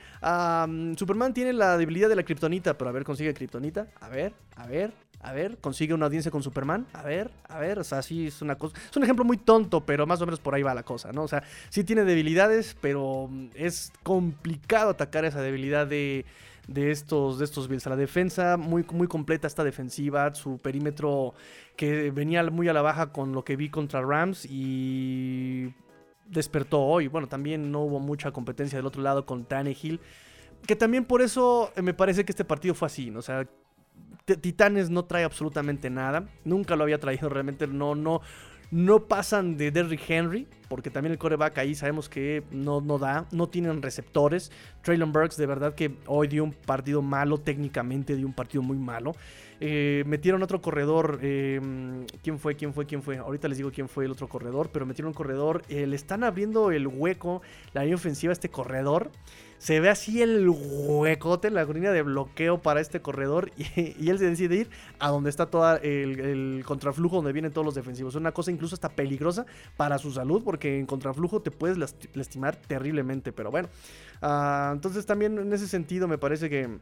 [0.96, 3.88] Superman tiene la debilidad de la kriptonita, pero a ver, consigue kriptonita.
[4.00, 6.86] A ver, a ver, a ver, consigue una audiencia con Superman.
[6.92, 8.76] A ver, a ver, o sea, sí es una cosa.
[8.88, 11.24] Es un ejemplo muy tonto, pero más o menos por ahí va la cosa, ¿no?
[11.24, 16.24] O sea, sí tiene debilidades, pero es complicado atacar esa debilidad de
[16.66, 17.86] de estos, de estos Bills.
[17.86, 21.34] A la defensa, muy, muy completa esta defensiva, su perímetro
[21.76, 25.72] que venía muy a la baja con lo que vi contra Rams y
[26.28, 27.08] despertó hoy.
[27.08, 30.00] Bueno, también no hubo mucha competencia del otro lado con Tannehill.
[30.66, 33.20] Que también por eso me parece que este partido fue así, ¿no?
[33.20, 33.46] O sea,
[34.24, 36.28] Titanes no trae absolutamente nada.
[36.44, 37.68] Nunca lo había traído realmente.
[37.68, 38.20] No, no,
[38.70, 43.26] no pasan de Derrick Henry, porque también el coreback ahí sabemos que no, no da,
[43.30, 44.50] no tienen receptores.
[44.82, 48.76] Traylon Burks de verdad que hoy dio un partido malo, técnicamente dio un partido muy
[48.76, 49.14] malo.
[49.60, 51.60] Eh, metieron otro corredor, eh,
[52.22, 52.56] ¿quién fue?
[52.56, 52.86] ¿Quién fue?
[52.86, 53.16] ¿Quién fue?
[53.16, 56.24] Ahorita les digo quién fue el otro corredor, pero metieron un corredor, eh, le están
[56.24, 59.10] abriendo el hueco, la línea ofensiva a este corredor.
[59.58, 63.50] Se ve así el huecote, la línea de bloqueo para este corredor.
[63.76, 67.74] Y, él se decide ir a donde está todo el, contraflujo, donde vienen todos los
[67.74, 68.14] defensivos.
[68.14, 71.78] Es una cosa incluso hasta peligrosa para su salud, porque en contraflujo te puedes
[72.14, 73.32] lastimar terriblemente.
[73.32, 73.68] Pero bueno,
[74.22, 76.78] ah, entonces también en ese sentido me parece que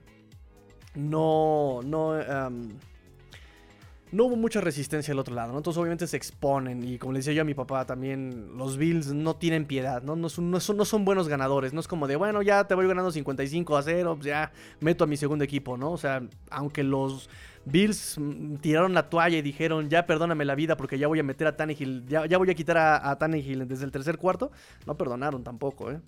[0.94, 2.14] no, no,
[4.14, 5.59] no hubo mucha resistencia al otro lado, ¿no?
[5.59, 9.12] Entonces obviamente se exponen y como le decía yo a mi papá también, los Bills
[9.12, 10.14] no tienen piedad, ¿no?
[10.14, 12.77] No son, no son, no son buenos ganadores, no es como de, bueno, ya te
[12.77, 15.90] voy ganando 55 a 0, pues ya meto a mi segundo equipo, ¿no?
[15.90, 17.29] O sea, aunque los
[17.64, 21.24] Bills mm, tiraron la toalla y dijeron, ya perdóname la vida porque ya voy a
[21.24, 24.53] meter a Tannehill, ya, ya voy a quitar a, a Tannehill desde el tercer cuarto,
[24.87, 26.00] no perdonaron tampoco, ¿eh?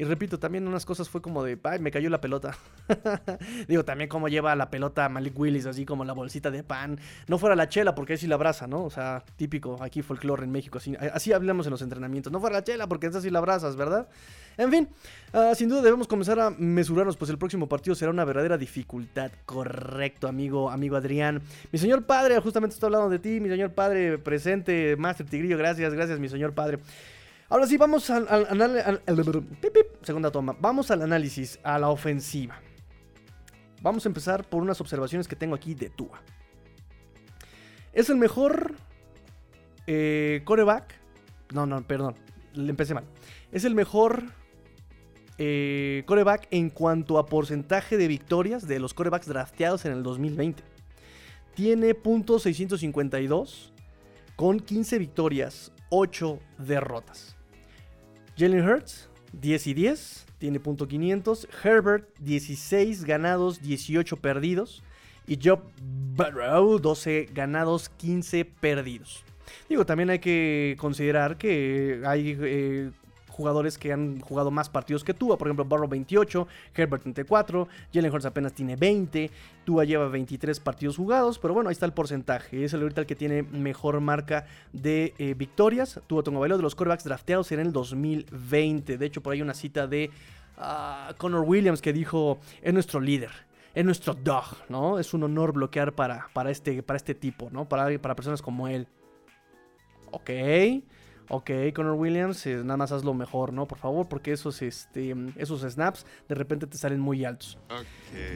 [0.00, 2.56] Y repito, también unas cosas fue como de, ay, me cayó la pelota.
[3.68, 6.98] Digo, también como lleva la pelota Malik Willis, así como la bolsita de pan.
[7.28, 8.82] No fuera la chela, porque ahí sí la abraza, ¿no?
[8.82, 10.78] O sea, típico, aquí folclore en México.
[10.78, 12.32] Así, así hablamos en los entrenamientos.
[12.32, 14.08] No fuera la chela, porque esa sí la abrazas, ¿verdad?
[14.56, 14.88] En fin,
[15.34, 19.30] ah, sin duda debemos comenzar a mesurarnos, pues el próximo partido será una verdadera dificultad.
[19.44, 21.42] Correcto, amigo, amigo Adrián.
[21.72, 25.92] Mi señor padre, justamente estoy hablando de ti, mi señor padre presente, Master Tigrillo, gracias,
[25.92, 26.78] gracias, mi señor padre.
[27.50, 28.28] Ahora sí, vamos al,
[30.02, 30.56] segunda toma.
[30.60, 32.60] Vamos al análisis, a la ofensiva.
[33.82, 36.22] Vamos a empezar por unas observaciones que tengo aquí de Tua.
[37.92, 38.76] Es el mejor
[39.88, 40.94] eh, coreback.
[41.52, 42.14] No, no, perdón.
[42.54, 43.02] Le empecé mal.
[43.50, 44.22] Es el mejor
[45.36, 50.62] eh, coreback en cuanto a porcentaje de victorias de los corebacks drafteados en el 2020.
[51.56, 53.72] Tiene .652
[54.36, 57.39] con 15 victorias, 8 derrotas.
[58.40, 61.46] Jalen Hurts, 10 y 10, tiene punto .500.
[61.62, 64.82] Herbert, 16 ganados, 18 perdidos.
[65.26, 65.60] Y Job
[66.16, 69.22] Burrow, 12 ganados, 15 perdidos.
[69.68, 72.90] Digo, también hay que considerar que hay eh,
[73.40, 75.38] jugadores que han jugado más partidos que Tua.
[75.38, 79.30] Por ejemplo, Burrow 28, Herbert 34, Jalen Hurts apenas tiene 20,
[79.64, 82.62] Tua lleva 23 partidos jugados, pero bueno, ahí está el porcentaje.
[82.64, 86.00] Es el ahorita el que tiene mejor marca de eh, victorias.
[86.06, 88.98] Tua Tonga de los quarterbacks drafteados en el 2020.
[88.98, 90.10] De hecho, por ahí una cita de
[90.58, 93.30] uh, Connor Williams que dijo, es nuestro líder
[93.72, 94.98] es nuestro dog, ¿no?
[94.98, 97.68] Es un honor bloquear para, para, este, para este tipo, ¿no?
[97.68, 98.88] Para, para personas como él.
[100.10, 100.30] Ok
[101.30, 103.66] ok, Connor Williams, eh, nada más haz lo mejor, ¿no?
[103.66, 107.56] Por favor, porque esos, este, esos snaps de repente te salen muy altos.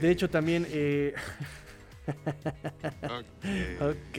[0.00, 0.66] De hecho, también...
[0.70, 1.14] Eh...
[3.80, 4.18] ok.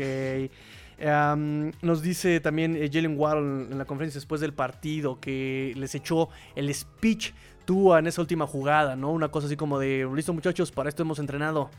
[1.82, 6.30] nos dice también eh, Jalen Waddle en la conferencia después del partido que les echó
[6.56, 7.32] el speech
[7.66, 9.12] Tua en esa última jugada, ¿no?
[9.12, 11.72] Una cosa así como de, listo muchachos, para esto hemos entrenado.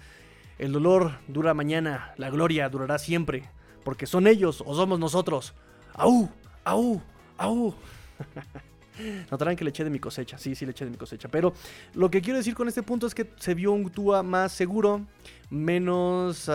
[0.59, 3.45] El dolor dura mañana, la gloria durará siempre,
[3.85, 5.55] porque son ellos o somos nosotros.
[5.95, 6.29] ¡Au!
[6.67, 7.01] ¡Au!
[7.39, 7.75] ¡Au!
[9.31, 10.37] Notarán que le eché de mi cosecha.
[10.37, 11.29] Sí, sí, le eché de mi cosecha.
[11.29, 11.53] Pero
[11.95, 15.07] lo que quiero decir con este punto es que se vio un Tua más seguro,
[15.49, 16.51] menos.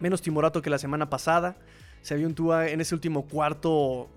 [0.00, 1.56] menos timorato que la semana pasada.
[2.02, 4.08] Se vio un Tua en ese último cuarto.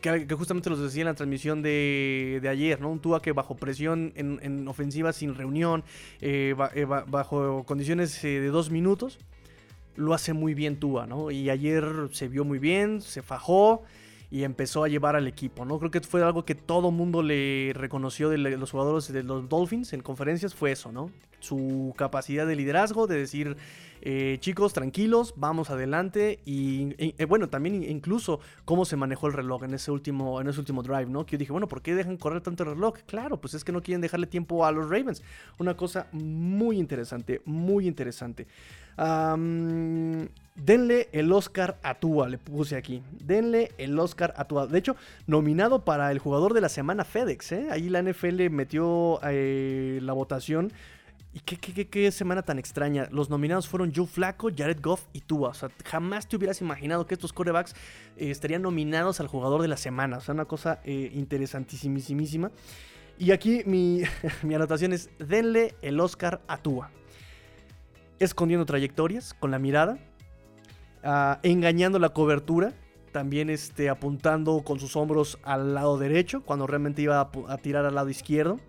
[0.00, 2.90] Que, justamente los decía en la transmisión de, ayer, ¿no?
[2.90, 5.82] Un Tua que bajo presión en, ofensiva sin reunión,
[6.20, 9.18] eh, eh, bajo condiciones eh, de dos minutos,
[9.96, 11.30] lo hace muy bien Tua, ¿no?
[11.30, 13.82] Y ayer se vio muy bien, se fajó
[14.32, 15.78] y empezó a llevar al equipo, ¿no?
[15.78, 19.92] Creo que fue algo que todo mundo le reconoció de los jugadores de los Dolphins
[19.92, 21.10] en conferencias, fue eso, ¿no?
[21.40, 23.58] Su capacidad de liderazgo, de decir,
[24.00, 26.40] eh, chicos, tranquilos, vamos adelante.
[26.46, 30.60] Y, eh, bueno, también incluso cómo se manejó el reloj en ese, último, en ese
[30.60, 31.26] último drive, ¿no?
[31.26, 32.94] Que yo dije, bueno, ¿por qué dejan correr tanto el reloj?
[33.06, 35.22] Claro, pues es que no quieren dejarle tiempo a los Ravens.
[35.58, 38.46] Una cosa muy interesante, muy interesante.
[40.54, 43.02] Denle el Oscar a Tua, le puse aquí.
[43.12, 44.66] Denle el Oscar a Tua.
[44.66, 47.52] De hecho, nominado para el jugador de la semana FedEx.
[47.52, 47.68] ¿eh?
[47.70, 50.72] Ahí la NFL metió eh, la votación.
[51.34, 53.08] Y qué, semana tan extraña.
[53.10, 55.48] Los nominados fueron Joe Flacco, Jared Goff y Tua.
[55.50, 57.72] O sea, jamás te hubieras imaginado que estos corebacks
[58.18, 60.18] eh, estarían nominados al jugador de la semana.
[60.18, 62.50] O sea, una cosa interesantísimísima.
[63.18, 64.02] Y aquí mi,
[64.42, 66.90] mi anotación es: denle el Oscar a Tua.
[68.22, 69.98] Escondiendo trayectorias con la mirada
[71.04, 72.72] Ah, engañando la cobertura,
[73.10, 77.96] también este, apuntando con sus hombros al lado derecho, cuando realmente iba a, tirar al
[77.96, 78.60] lado izquierdo,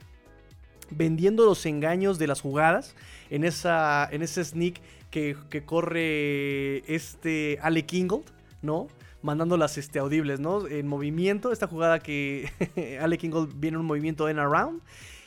[0.89, 2.95] vendiendo los engaños de las jugadas
[3.29, 8.25] en, esa, en ese sneak que, corre este Ale Kingold,
[8.63, 8.87] ¿no?
[9.21, 10.67] Mandando las este, audibles, ¿no?
[10.67, 12.49] En movimiento, esta jugada que
[12.99, 14.81] Ale Kingold viene en un movimiento en around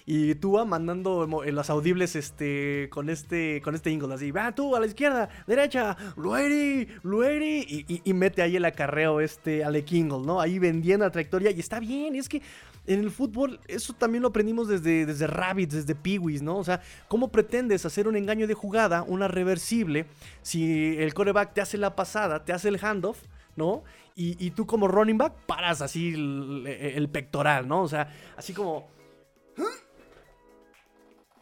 [0.09, 4.81] y Tua mandando las audibles este, con este con este Ingle, así, va tú a
[4.81, 10.41] la izquierda, derecha, Lueri, Lueri, y, mete ahí el acarreo este Alec Ingle, ¿no?
[10.41, 12.41] Ahí vendiendo la trayectoria, y está bien, es que
[12.87, 16.59] en el fútbol, eso también lo aprendimos desde, desde Rabbits, desde Peewees, ¿no?
[16.59, 20.07] O sea, ¿cómo pretendes hacer un engaño de jugada, una reversible,
[20.43, 23.19] si el coreback te hace la pasada, te hace el handoff,
[23.57, 23.83] ¿no?
[24.19, 27.83] Y, tú como running back paras así el, el, pectoral, ¿no?
[27.83, 28.89] O sea, así como...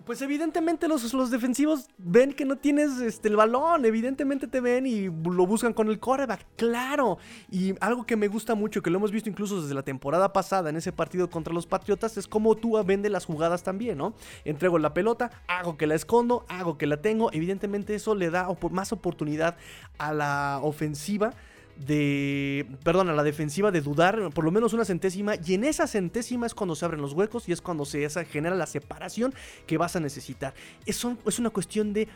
[0.04, 4.86] Pues evidentemente los, los, defensivos ven que no tienes este, el balón, evidentemente te ven
[4.86, 7.16] y lo buscan con el coreback, claro.
[7.50, 10.68] Y algo que me gusta mucho, que lo hemos visto incluso desde la temporada pasada
[10.68, 14.14] en ese partido contra los Patriotas, es cómo tú vende las jugadas también, ¿no?
[14.44, 18.46] Entrego la pelota, hago que la escondo, hago que la tengo, evidentemente eso le da
[18.70, 19.56] más oportunidad
[19.96, 21.32] a la ofensiva
[21.76, 25.86] de, perdón, a la defensiva de dudar por lo menos una centésima y en esa
[25.86, 29.34] centésima es cuando se abren los huecos y es cuando se genera la separación
[29.66, 30.54] que vas a necesitar.
[30.86, 32.08] Es, es una cuestión de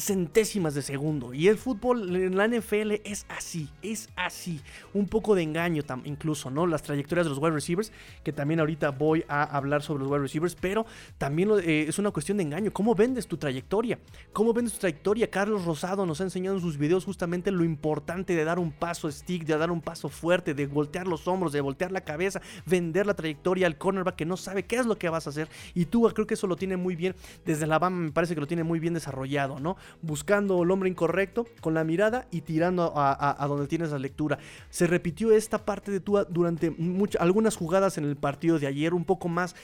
[0.00, 1.34] centésimas de segundo.
[1.34, 4.60] Y el fútbol en la NFL es así, es así.
[4.94, 6.66] Un poco de engaño incluso, ¿no?
[6.66, 7.92] Las trayectorias de los wide receivers,
[8.24, 10.86] que también ahorita voy a hablar sobre los wide receivers, pero
[11.18, 12.72] también eh, es una cuestión de engaño.
[12.72, 13.98] ¿Cómo vendes tu trayectoria?
[14.32, 15.30] ¿Cómo vendes tu trayectoria?
[15.30, 19.10] Carlos Rosado nos ha enseñado en sus videos justamente lo importante de dar un paso
[19.10, 23.06] stick, de dar un paso fuerte, de voltear los hombros, de voltear la cabeza, vender
[23.06, 25.48] la trayectoria al cornerback que no sabe qué es lo que vas a hacer.
[25.74, 28.40] Y tú creo que eso lo tiene muy bien, desde la BAM me parece que
[28.40, 29.76] lo tiene muy bien desarrollado, ¿no?
[30.02, 34.38] Buscando el hombre incorrecto con la mirada y tirando a, donde tienes la lectura.
[34.70, 36.74] Se repitió esta parte de Tua durante
[37.18, 39.54] algunas jugadas en el partido de ayer, un poco más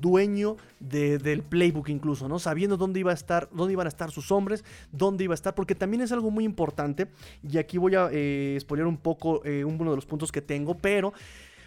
[0.00, 2.38] dueño del playbook incluso, ¿no?
[2.38, 5.54] Sabiendo dónde iba a estar, dónde iban a estar sus hombres, dónde iba a estar,
[5.54, 7.08] porque también es algo muy importante,
[7.42, 11.12] y aquí voy a eh, un poco eh, uno de los puntos que tengo, pero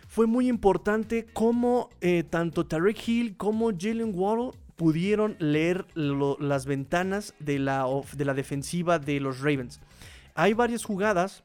[0.07, 7.33] fue muy importante cómo eh, tanto Tarek Hill como Jalen Waddle pudieron leer las ventanas
[7.39, 7.85] de la,
[8.15, 9.79] de la defensiva de los Ravens.
[10.35, 11.43] Hay varias jugadas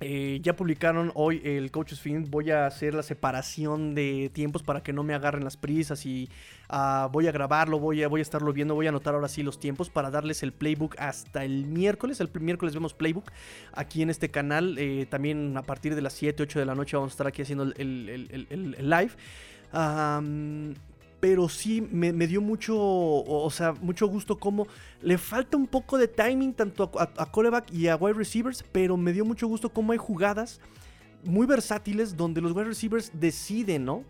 [0.00, 2.26] eh, ya publicaron hoy el Coach's Film.
[2.30, 6.06] Voy a hacer la separación de tiempos para que no me agarren las prisas.
[6.06, 6.28] Y
[6.68, 8.74] ah, voy a grabarlo, voy a, voy a estarlo viendo.
[8.74, 12.20] Voy a anotar ahora sí los tiempos para darles el playbook hasta el miércoles.
[12.20, 13.32] El miércoles vemos playbook
[13.72, 14.76] aquí en este canal.
[14.78, 17.42] Eh, también a partir de las 7, 8 de la noche vamos a estar aquí
[17.42, 19.12] haciendo el, live
[21.20, 24.66] pero sí me, dio mucho, o sea, mucho gusto como
[25.02, 29.12] le falta un poco de timing tanto a, coreback y a wide receivers, pero me
[29.12, 30.60] dio mucho gusto como hay jugadas
[31.24, 34.04] muy versátiles donde los wide receivers deciden, ¿no?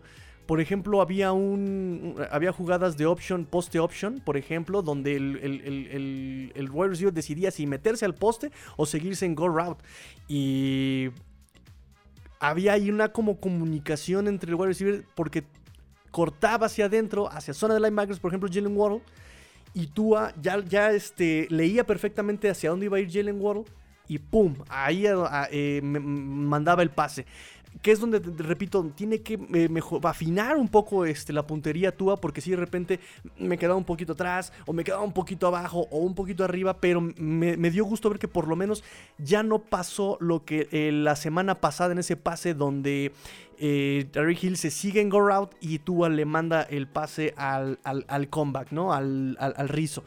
[0.45, 2.15] Por ejemplo, había un.
[2.31, 7.67] Había jugadas de option, poste option, por ejemplo, donde el, el, wide receiver decidía si
[7.67, 9.83] meterse al poste o seguirse en go route.
[10.27, 11.09] Y
[12.39, 15.43] había ahí una como comunicación entre el wide receiver porque
[16.11, 19.01] cortaba hacia adentro, hacia zona de linebackers, por ejemplo, Jalen Waddle,
[19.73, 23.65] y Tua ya, ya este, leía perfectamente hacia dónde iba a ir Jalen Waddle,
[24.07, 25.05] y pum, ahí
[25.51, 27.27] eh, mandaba el pase
[27.81, 29.69] que es donde, repito, tiene que eh,
[30.03, 32.99] afinar un poco este, la puntería Tua, porque si de repente
[33.37, 36.77] me quedaba un poquito atrás, o me quedaba un poquito abajo, o un poquito arriba,
[36.81, 38.83] pero me, dio gusto ver que por lo menos
[39.17, 43.13] ya no pasó lo que eh, la semana pasada en ese pase donde
[43.57, 44.09] eh,
[44.41, 48.71] Hill se sigue en go route y Tua le manda el pase al, al, comeback,
[48.71, 48.93] ¿no?
[48.93, 50.03] Al, al, al rizo.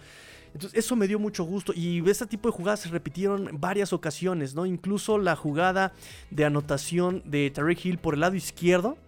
[0.55, 1.73] Entonces, eso me dio mucho gusto.
[1.75, 4.67] Y este tipo de jugadas se repitieron varias ocasiones, ¿no?
[4.67, 5.93] Incluso la jugada
[6.31, 8.99] de anotación de Tarek Hill por el lado izquierdo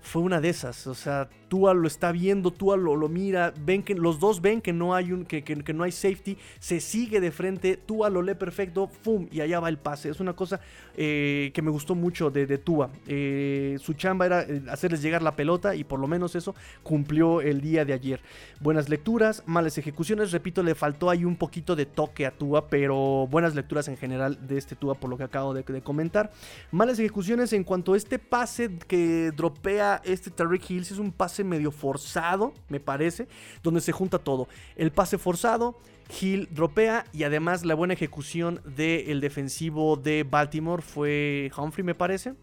[0.00, 0.86] fue una de esas.
[0.86, 4.60] O sea, Tua lo está viendo, Tua lo, lo mira, ven que los dos ven
[4.60, 8.22] que no hay un que, que, no hay safety, se sigue de frente, Tua lo
[8.22, 9.26] lee perfecto, ¡fum!
[9.30, 10.10] y allá va el pase.
[10.10, 10.60] Es una cosa
[10.96, 12.90] eh, que me gustó mucho de, de Tua.
[13.06, 17.40] Eh, su chamba era eh, hacerles llegar la pelota y por lo menos eso cumplió
[17.40, 18.20] el día de ayer.
[18.60, 23.26] Buenas lecturas, malas ejecuciones, repito, le faltó ahí un poquito de toque a Tua, pero
[23.30, 26.30] buenas lecturas en general de este Tua por lo que acabo de, de comentar.
[26.70, 31.37] Malas ejecuciones en cuanto a este pase que dropea este Tariq Hills, es un pase
[31.44, 33.28] medio forzado, me parece,
[33.62, 34.48] donde se junta todo.
[34.76, 35.78] El pase forzado,
[36.20, 42.34] Hill dropea y además la buena ejecución del defensivo de Baltimore fue Humphrey, me parece.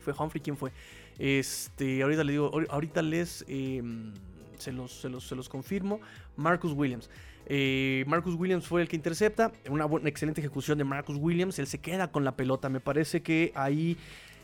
[0.00, 0.72] Fue Humphrey, ¿quién fue?
[1.18, 4.12] Este, ahorita les em,
[4.58, 6.00] se, los, se, los, confirmo.
[6.36, 7.10] Marcus Williams.
[7.46, 9.52] Eh, Marcus Williams fue el que intercepta.
[9.68, 11.58] Una, buena, excelente ejecución de Marcus Williams.
[11.58, 12.68] Él se queda con la pelota.
[12.68, 13.96] Me parece que ahí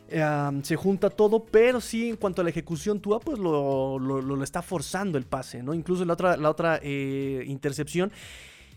[0.08, 4.62] se junta todo, pero sí en cuanto a la ejecución, Tua pues lo, lo, está
[4.62, 5.74] forzando el pase, ¿no?
[5.74, 8.12] Incluso la otra, la otra eh, intercepción.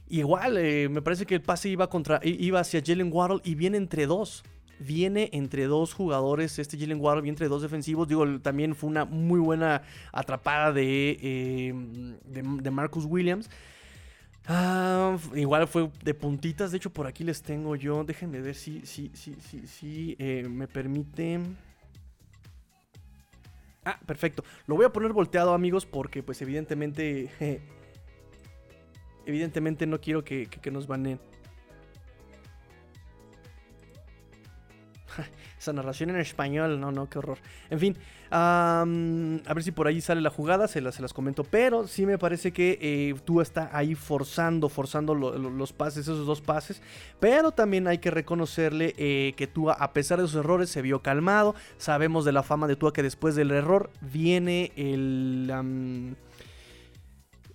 [0.10, 3.78] Igual, eh, me parece que el pase iba, contra, iba hacia Jalen Waddle y viene
[3.78, 4.44] entre dos.
[4.80, 8.08] Viene entre dos jugadores, este Jalen Waddle viene entre dos defensivos.
[8.08, 11.74] Digo, también fue una muy buena atrapada de, eh,
[12.24, 13.50] de Marcus Williams.
[14.48, 16.72] Ah, igual fue de puntitas.
[16.72, 18.04] De hecho, por aquí les tengo yo.
[18.04, 19.36] Déjenme ver si, si, si,
[19.68, 21.40] si, eh, me permite.
[23.84, 24.44] Ah, perfecto.
[24.66, 27.30] Lo voy a poner volteado, amigos, porque pues evidentemente...
[29.26, 30.88] evidentemente no quiero que, que, que nos.
[35.74, 37.38] Narración en español, no, no, qué horror.
[37.70, 37.98] En fin,
[38.30, 41.44] a ver si por ahí sale la jugada, se las, se las comento.
[41.44, 46.42] Pero sí me parece que eh, tú está ahí forzando, forzando los pases, esos dos
[46.42, 46.82] pases.
[47.20, 51.02] Pero también hay que reconocerle eh, que Tua, a pesar de sus errores, se vio
[51.02, 51.56] calmado.
[51.78, 56.16] Sabemos de la fama de Tua que después del error viene el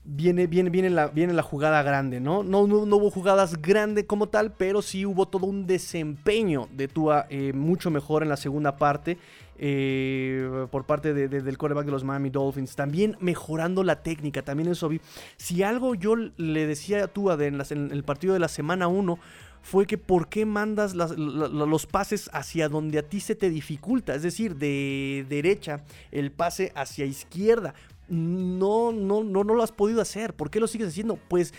[0.04, 2.42] viene, viene, viene, la, viene la jugada grande, ¿no?
[2.42, 2.96] No, ¿no?
[2.96, 7.90] hubo jugadas grandes como tal, pero sí hubo todo un desempeño de Tua eh, mucho
[7.90, 9.18] mejor en la segunda parte.
[9.64, 12.74] Eh, por parte del quarterback de los Miami Dolphins.
[12.74, 15.00] También mejorando la técnica, también eso vi.
[15.36, 19.20] Si algo yo le decía a Tua en, el partido de la semana 1
[19.60, 24.22] fue que por qué mandas los pases hacia donde a ti se te dificulta, es
[24.22, 27.74] decir, de derecha el pase hacia izquierda
[28.12, 30.34] no, no, no, no lo has podido hacer.
[30.34, 31.16] ¿Por qué lo sigues haciendo?
[31.16, 31.54] Pues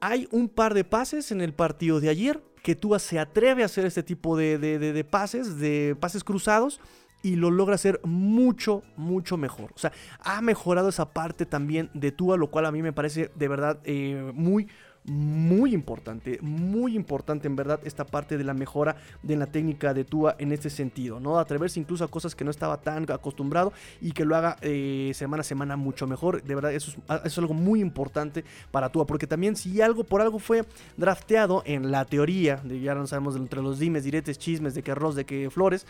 [0.00, 3.66] hay un par de pases en el partido de ayer que Tua se atreve a
[3.66, 6.80] hacer este tipo de, de, pases, de pases cruzados.
[7.22, 9.72] Y lo logra hacer mucho, mucho mejor.
[9.74, 13.30] O sea, ha mejorado esa parte también de Tua, lo cual a mí me parece
[13.34, 14.68] de verdad eh, muy,
[15.04, 20.04] muy importante, muy importante en verdad esta parte de la mejora de la técnica de
[20.04, 21.38] Tua en este sentido, ¿no?
[21.38, 25.40] Atreverse incluso a cosas que no estaba tan acostumbrado y que lo haga eh, semana
[25.40, 26.92] a semana mucho mejor, de verdad eso
[27.24, 30.64] es, algo muy importante para Tua, porque también si algo por algo fue
[30.96, 35.14] drafteado en la teoría, ya no sabemos entre los dimes, diretes, chismes de que arroz,
[35.14, 35.86] de que flores,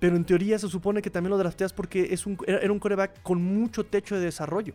[0.00, 3.22] pero en teoría se supone que también lo drafteas porque es un, era un coreback
[3.22, 4.74] con mucho techo de desarrollo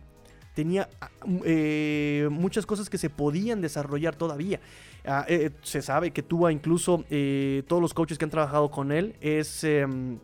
[0.54, 1.10] tenía ah,
[1.44, 4.60] eh, muchas cosas que se podían desarrollar todavía.
[5.04, 8.92] Ah, eh, se sabe que tuvo incluso eh, todos los coaches que han trabajado con
[8.92, 9.64] él es...
[9.64, 10.18] Em,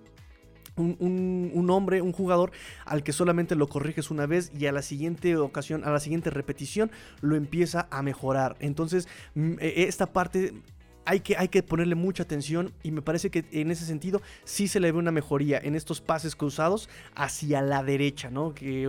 [0.77, 2.53] un, hombre, un jugador
[2.87, 6.31] al que solamente lo corriges una vez y a la siguiente ocasión, a la siguiente
[6.31, 6.91] repetición,
[7.21, 8.57] lo empieza a mejorar.
[8.61, 10.55] Entonces, mm, e, esta parte
[11.11, 14.69] hay que, hay que ponerle mucha atención y me parece que en ese sentido sí
[14.69, 18.55] se le ve una mejoría en estos pases cruzados hacia la derecha, ¿no?
[18.55, 18.89] Que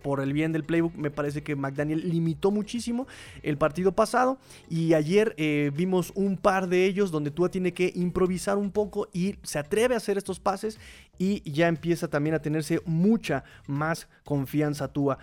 [0.00, 3.06] por el bien del playbook me parece que McDaniel limitó muchísimo
[3.42, 4.38] el partido pasado
[4.70, 9.10] y ayer eh, vimos un par de ellos donde Tua tiene que improvisar un poco
[9.12, 10.78] y se atreve a hacer estos pases
[11.18, 15.18] y ya empieza también a tenerse mucha más confianza Tua.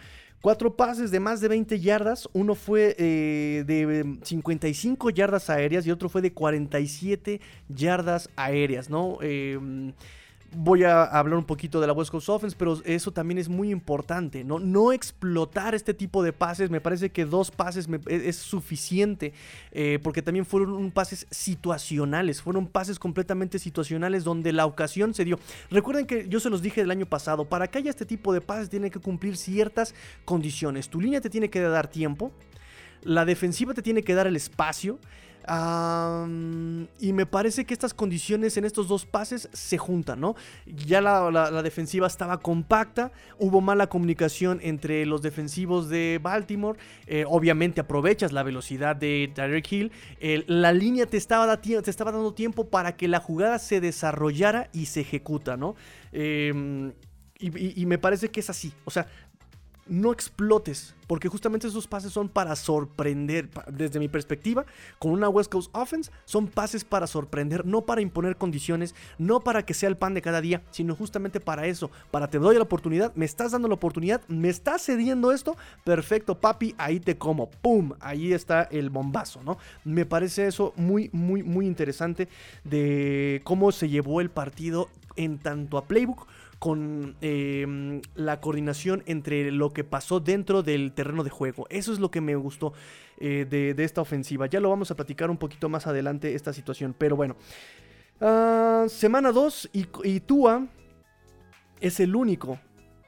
[0.45, 2.29] Cuatro pases de más de 20 yardas.
[2.31, 9.17] Uno fue eh, de 55 yardas aéreas y otro fue de 47 yardas aéreas, ¿no?
[9.23, 9.57] Eh,
[10.55, 13.69] voy a hablar un poquito de la West Coast Offense, pero eso también es muy
[13.69, 14.59] importante, ¿no?
[14.59, 19.33] No explotar este tipo de pases, me parece que dos pases e, es, suficiente,
[19.71, 25.39] eh, porque también fueron pases situacionales, fueron pases completamente situacionales donde la ocasión se dio.
[25.69, 28.41] Recuerden que yo se los dije el año pasado, para que haya este tipo de
[28.41, 30.89] pases tiene que cumplir ciertas condiciones.
[30.89, 32.31] Tu línea te tiene que dar tiempo,
[33.03, 34.99] la defensiva te tiene que dar el espacio,
[35.47, 40.35] y me parece que estas condiciones en estos dos pases se juntan, ¿no?
[40.65, 47.81] Ya la, defensiva estaba compacta, hubo mala comunicación entre los defensivos de Baltimore, eh, obviamente
[47.81, 49.91] aprovechas la velocidad de Derek Hill,
[50.47, 54.87] la línea te estaba, te estaba dando tiempo para que la jugada se desarrollara y
[54.87, 55.75] se ejecuta, ¿no?
[56.11, 56.93] Em,
[57.37, 58.71] y, me parece que es así.
[58.85, 59.07] O sea,
[59.87, 64.65] no explotes, porque justamente esos pases son para sorprender, desde mi perspectiva,
[64.99, 69.63] con una West Coast Offense, son pases para sorprender, no para imponer condiciones, no para
[69.63, 72.63] que sea el pan de cada día, sino justamente para eso, para te doy la
[72.63, 77.49] oportunidad, me estás dando la oportunidad, me estás cediendo esto, perfecto, papi, ahí te como,
[77.49, 77.93] ¡pum!
[77.99, 79.57] Ahí está el bombazo, ¿no?
[79.83, 82.27] Me parece eso muy, muy, muy interesante
[82.63, 86.27] de cómo se llevó el partido en tanto a Playbook
[86.65, 91.67] con em, la coordinación entre lo que pasó dentro del terreno de juego.
[91.69, 92.73] Eso es lo que me gustó
[93.19, 94.47] eh, de, esta ofensiva.
[94.47, 96.95] Ya lo vamos a platicar un poquito más adelante esta situación.
[96.97, 97.35] Pero bueno.
[98.19, 100.65] Ah, semana 2 y, y Tua
[101.81, 102.57] es el único,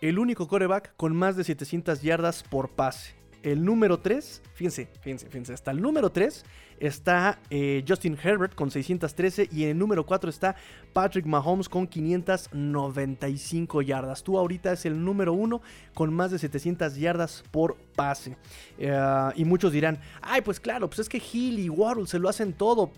[0.02, 3.17] el único coreback con más de 700 yardas por pase.
[3.44, 6.44] El número 3, fíjense, fíjense, fíjense, hasta el número 3
[6.80, 10.56] está eh, Justin Herbert con 613 y en el número 4 está
[10.94, 14.24] Patrick Mahomes con 595 yardas.
[14.24, 15.62] Tú ahorita es el número 1
[15.94, 18.38] con más de 700 yardas por pase.
[18.78, 22.30] Eh, y muchos dirán, ay, pues claro, pues es que Hill y Waddle se lo
[22.30, 22.92] hacen todo.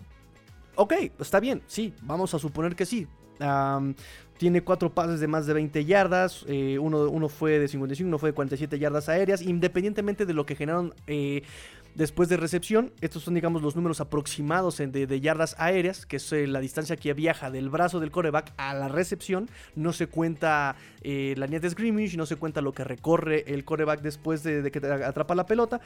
[0.76, 3.06] Ok, está bien, sí, vamos a suponer que sí.
[4.40, 6.46] Tiene cuatro pases de más de 20 yardas.
[6.48, 9.42] Eh, uno, uno, fue de 55, uno fue de 47 yardas aéreas.
[9.42, 10.94] Independientemente de lo que generaron
[11.94, 16.46] Después de recepción, estos son, digamos, los números aproximados de, yardas aéreas, que es eh,
[16.46, 19.50] la distancia que viaja del brazo del coreback a la recepción.
[19.74, 23.64] No se cuenta eh, la línea de scrimmage, no se cuenta lo que recorre el
[23.64, 25.80] coreback después de, que atrapa la pelota.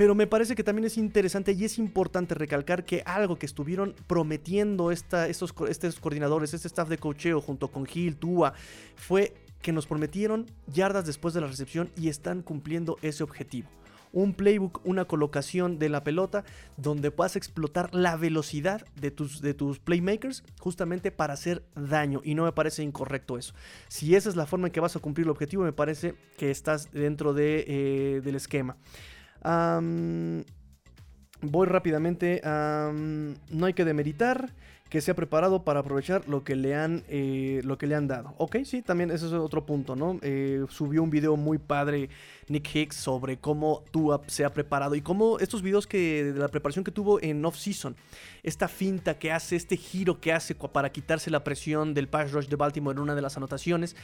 [0.00, 3.94] Pero me parece que también es interesante y es importante recalcar que algo que estuvieron
[4.06, 8.54] prometiendo esta, estos, estos coordinadores, este staff de cocheo junto con Gil, Tua,
[8.96, 13.68] fue que nos prometieron yardas después de la recepción y están cumpliendo ese objetivo
[14.12, 16.44] un playbook, una colocación de la pelota
[16.78, 22.34] donde puedas explotar la velocidad de tus, de tus playmakers justamente para hacer daño y
[22.34, 23.52] no me parece incorrecto eso.
[23.88, 26.50] Si esa es la forma en que vas a cumplir el objetivo, me parece que
[26.50, 28.78] estás dentro de, eh, del esquema.
[31.42, 32.40] Voy rápidamente.
[32.44, 34.50] no hay que demeritar
[34.90, 38.08] que se ha preparado para aprovechar lo que le han, eh, lo que le han
[38.08, 38.34] dado.
[38.38, 40.18] Ok, sí, también ese es otro punto, ¿no?
[40.20, 42.10] Eh, subió un video muy padre
[42.48, 46.48] Nick Hicks sobre cómo Tua se ha preparado y cómo estos videos que de la
[46.48, 47.94] preparación que tuvo en off-season,
[48.42, 52.48] esta finta que hace, este giro que hace para quitarse la presión del pass rush
[52.48, 53.94] de Baltimore en una de las anotaciones.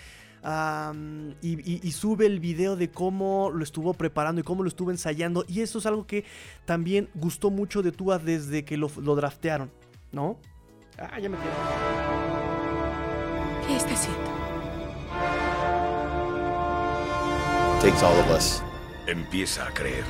[1.43, 5.45] y, sube el video de cómo lo estuvo preparando y cómo lo estuvo ensayando.
[5.49, 6.25] Y eso es algo que
[6.65, 9.73] también gustó mucho de Tua desde que lo, lo draftearon,
[10.13, 10.39] ¿no?
[10.99, 11.53] Ah, ya me quiero.
[13.67, 14.31] ¿Qué está haciendo?
[17.83, 18.63] Takes all of us.
[19.07, 20.05] Empieza a creer.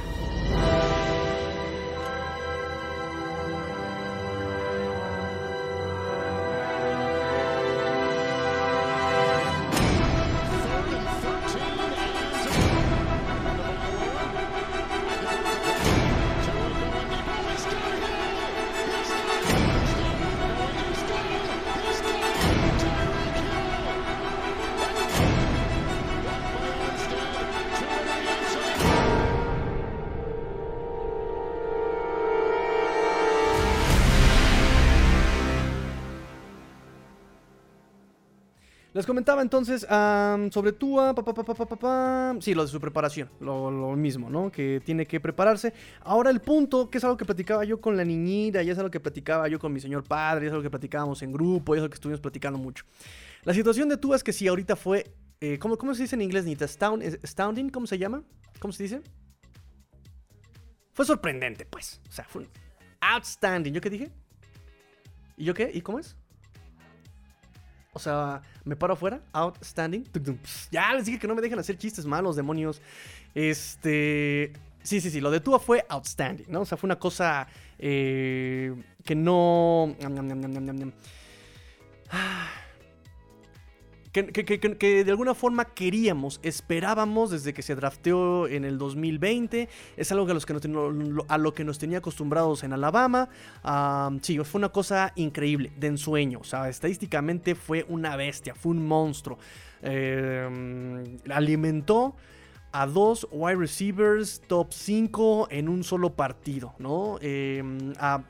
[39.06, 39.86] Comentaba entonces
[40.50, 41.14] sobre Tua,
[42.40, 44.50] sí, lo de su preparación, lo, mismo, ¿no?
[44.50, 45.72] Que tiene que prepararse.
[46.00, 48.90] Ahora el punto, que es algo que platicaba yo con la niñita, ya es algo
[48.90, 51.78] que platicaba yo con mi señor padre, ya es algo que platicábamos en grupo, ya
[51.78, 52.84] es algo que estuvimos platicando mucho.
[53.44, 56.44] La situación de Tua es que si ahorita fue, eh, ¿cómo, se dice en inglés,
[56.44, 56.64] Nita?
[56.64, 58.24] astounding, ¿cómo se llama?
[58.58, 59.02] ¿Cómo se dice?
[60.94, 62.00] Fue sorprendente, pues.
[62.08, 62.48] O sea, fue
[63.00, 63.72] outstanding.
[63.72, 64.10] ¿Yo qué dije?
[65.36, 65.70] ¿Y yo qué?
[65.72, 66.16] ¿Y cómo es?
[67.96, 70.04] O sea, me paro afuera, outstanding.
[70.70, 72.82] Ya les dije que no me dejen hacer chistes malos, demonios.
[73.34, 74.52] Este.
[74.82, 76.60] Sí, sí, sí, lo de Tua fue outstanding, ¿no?
[76.60, 79.96] O sea, fue una cosa eh, que no.
[84.24, 89.68] Que, de alguna forma queríamos, esperábamos desde que se drafteó en el 2020.
[89.96, 90.54] Es algo a, los que
[91.28, 93.28] a lo que nos tenía acostumbrados en Alabama.
[94.22, 96.38] sí, fue una cosa increíble, de ensueño.
[96.40, 99.38] O sea, estadísticamente fue una bestia, fue un monstruo.
[99.82, 102.16] Eh, alimentó
[102.72, 107.18] a dos wide receivers top 5 en un solo partido, ¿no?
[107.20, 107.62] Eh,
[107.98, 108.22] a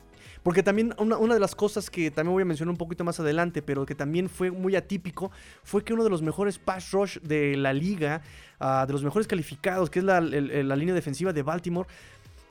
[0.46, 3.62] porque también una, de las cosas que también voy a mencionar un poquito más adelante,
[3.62, 5.32] pero que también fue muy atípico,
[5.64, 8.22] fue que uno de los mejores pass rush de la liga,
[8.60, 11.88] ah, de los mejores calificados, que es la, línea defensiva de Baltimore,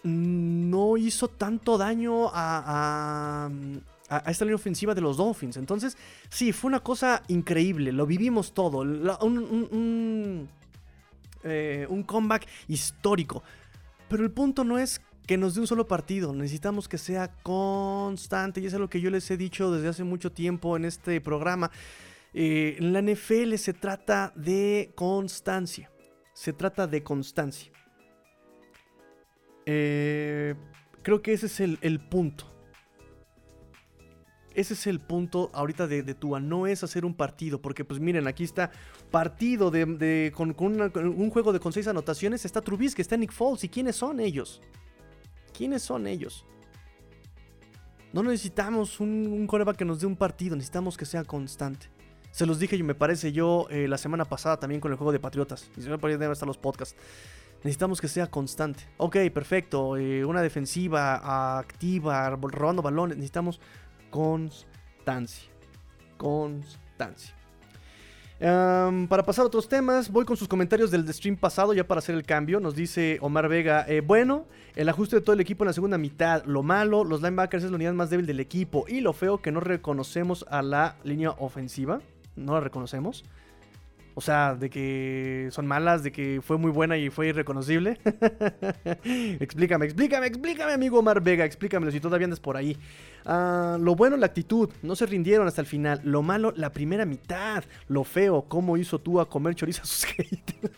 [0.04, 3.50] no hizo tanto daño a,
[4.10, 5.56] a, esta línea ofensiva de los Dolphins.
[5.56, 10.50] Entonces, sí, fue una cosa increíble, lo vivimos todo, un,
[11.46, 13.42] eh, un comeback histórico.
[14.10, 18.62] Pero el punto no es que nos dé un solo partido, necesitamos que sea constante
[18.62, 21.72] y es lo que yo les he dicho desde hace mucho tiempo en este programa.
[22.34, 25.90] Eh, en la NFL se trata de constancia,
[26.34, 27.72] se trata de constancia.
[29.66, 30.54] Eh,
[31.02, 32.46] creo que ese es el, punto.
[34.54, 36.40] Ese es el punto ahorita de, de, Tua.
[36.40, 37.62] No es hacer un partido.
[37.62, 38.70] Porque, pues miren, aquí está
[39.12, 42.46] partido de, con, un juego de con seis anotaciones.
[42.46, 43.64] Está Trubisky, está Nick Foles.
[43.64, 44.62] ¿Y quiénes son ellos?
[45.56, 46.46] ¿Quiénes son ellos?
[48.14, 51.88] No necesitamos un, un coreback que nos dé un partido, necesitamos que sea constante.
[52.32, 55.12] Se los dije, yo me parece yo, eh, la semana pasada también con el juego
[55.14, 55.70] de Patriotas.
[55.78, 56.98] Y si no, deben estar los podcasts.
[57.64, 58.84] Necesitamos que sea constante.
[58.98, 59.96] Ok, perfecto.
[59.98, 63.16] Eh, una defensiva activa, robando balones.
[63.16, 63.62] Necesitamos
[64.10, 65.50] constancia.
[66.18, 67.35] Constancia
[68.40, 72.16] para pasar a otros temas, voy con sus comentarios del stream pasado ya para hacer
[72.16, 72.60] el cambio.
[72.60, 75.98] Nos dice Omar Vega, eh, bueno, el ajuste de todo el equipo en la segunda
[75.98, 76.44] mitad.
[76.46, 78.86] Lo malo, los linebackers es la unidad más débil del equipo.
[78.88, 82.02] Y lo feo que no reconocemos a la línea ofensiva.
[82.36, 83.24] No la reconocemos.
[84.18, 88.00] O sea, de que son malas, de que fue muy buena y fue irreconocible.
[89.42, 92.78] explícame, explícame, explícame, amigo Omar Vega, explícamelo si todavía andas por ahí.
[93.26, 96.00] Ah, lo bueno, la actitud, no se rindieron hasta el final.
[96.06, 97.66] Lo malo, la primera mitad.
[97.90, 100.72] Lo feo, cómo hizo tú a comer chorizo a sus haters.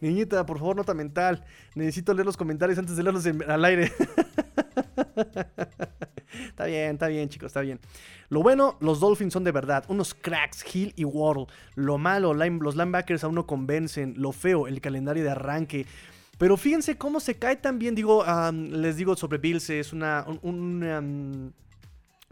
[0.00, 1.44] Niñita, por favor, nota mental.
[1.74, 3.92] Necesito leer los comentarios antes de leerlos al aire.
[6.54, 7.80] está bien, está bien, chicos, está bien.
[8.28, 11.46] Lo bueno, los Dolphins son de verdad, unos cracks, Hill y Waddle.
[11.74, 14.14] Lo malo, los linebackers aún no convencen.
[14.16, 15.86] Lo feo, el calendario de arranque.
[16.38, 21.52] Pero fíjense cómo se cae también, digo, les digo sobre Bills, es una, un,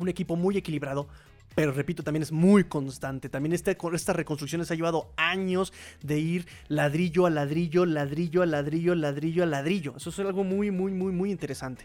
[0.06, 1.08] equipo muy equilibrado,
[1.54, 3.28] pero repito, también es muy constante.
[3.28, 8.94] También este, estas reconstrucciones ha llevado años de ir ladrillo a ladrillo, ladrillo a ladrillo,
[8.94, 9.94] ladrillo a ladrillo.
[9.96, 11.84] Eso es algo muy, muy, muy, muy interesante.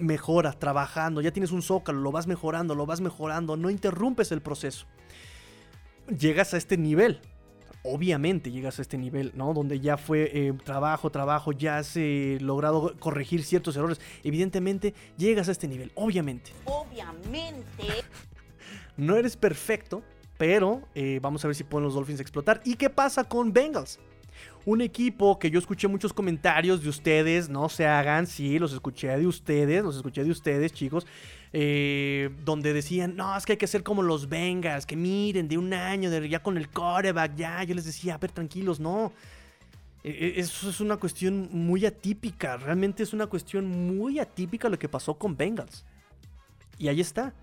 [0.00, 4.42] Mejora, trabajando, ya tienes un zócalo, lo vas mejorando, lo vas mejorando, no interrumpes el
[4.42, 4.86] proceso.
[6.18, 7.20] Llegas a este nivel,
[7.82, 9.54] obviamente llegas a este nivel, ¿no?
[9.54, 11.96] Donde ya fue eh, trabajo, trabajo, ya has
[12.40, 14.00] logrado corregir ciertos errores.
[14.22, 16.52] Evidentemente, llegas a este nivel, obviamente.
[16.64, 18.04] Obviamente.
[18.96, 20.02] No eres perfecto,
[20.38, 22.60] pero eh, vamos a ver si pueden los Dolphins explotar.
[22.64, 23.98] ¿Y qué pasa con Bengals?
[24.66, 29.08] Un equipo que yo escuché muchos comentarios de ustedes, no se hagan, sí, los escuché
[29.08, 31.06] de ustedes, los escuché de ustedes, chicos,
[31.52, 35.58] eh, donde decían, no, es que hay que ser como los Bengals, que miren, de
[35.58, 39.12] un año, de, ya con el coreback, ya, yo les decía, a ver, tranquilos, no.
[40.02, 44.78] E, e, eso es una cuestión muy atípica, realmente es una cuestión muy atípica lo
[44.78, 45.84] que pasó con Bengals.
[46.78, 47.34] Y ahí está.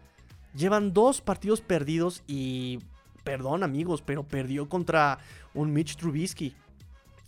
[0.55, 2.79] Llevan dos partidos perdidos y,
[3.23, 5.19] perdón amigos, pero perdió contra
[5.53, 6.55] un Mitch Trubisky.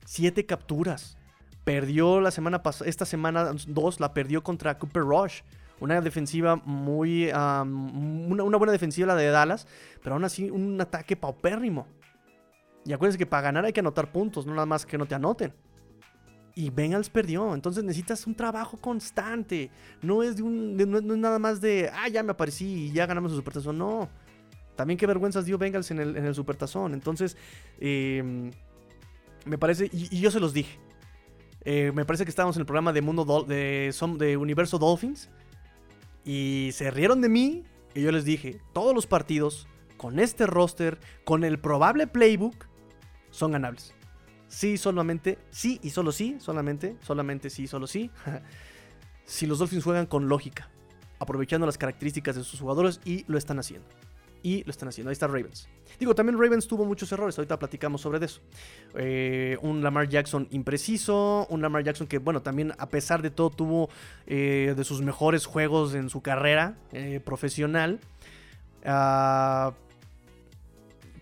[0.05, 1.17] Siete capturas.
[1.63, 5.41] Perdió la semana pasada, esta semana dos la perdió contra Cooper Rush.
[5.79, 7.29] Una defensiva muy.
[7.31, 9.67] una, buena defensiva la de Dallas,
[10.01, 11.87] pero aún así un ataque paupérrimo.
[12.85, 15.15] Y acuérdense que para ganar hay que anotar puntos, no nada más que no te
[15.15, 15.53] anoten.
[16.55, 17.53] Y Bengals perdió.
[17.53, 19.71] Entonces necesitas un trabajo constante.
[20.01, 23.05] No es, de un, no, es nada más de, ah, ya me aparecí y ya
[23.05, 23.77] ganamos el supertazón.
[23.77, 24.09] No.
[24.75, 26.93] También qué vergüenzas dio Bengals en el, en el supertazón.
[26.93, 27.37] Entonces,
[27.79, 28.51] em,
[29.45, 30.79] me parece, y, yo se los dije.
[31.65, 35.29] Eh, me parece que estábamos en el programa de Mundo de, Universo Dolphins.
[36.25, 37.63] Y se rieron de mí.
[37.95, 39.67] Y yo les dije, todos los partidos,
[39.97, 42.65] con este roster, con el probable playbook,
[43.29, 43.93] son ganables.
[44.47, 48.11] Sí, solamente, sí y solo sí, solamente, solamente sí, solo sí.
[49.25, 50.69] si los Dolphins juegan con lógica,
[51.19, 53.87] aprovechando las características de sus jugadores y lo están haciendo.
[54.43, 55.09] Y lo están haciendo.
[55.09, 55.67] Ahí está Ravens.
[55.99, 57.37] Digo, también Ravens tuvo muchos errores.
[57.37, 58.41] Ahorita platicamos sobre eso.
[58.95, 61.47] Eh, un Lamar Jackson impreciso.
[61.49, 63.89] Un Lamar Jackson que, bueno, también a pesar de todo tuvo
[64.27, 68.01] eh, de sus mejores juegos en su carrera eh, profesional.
[68.85, 69.73] Ah,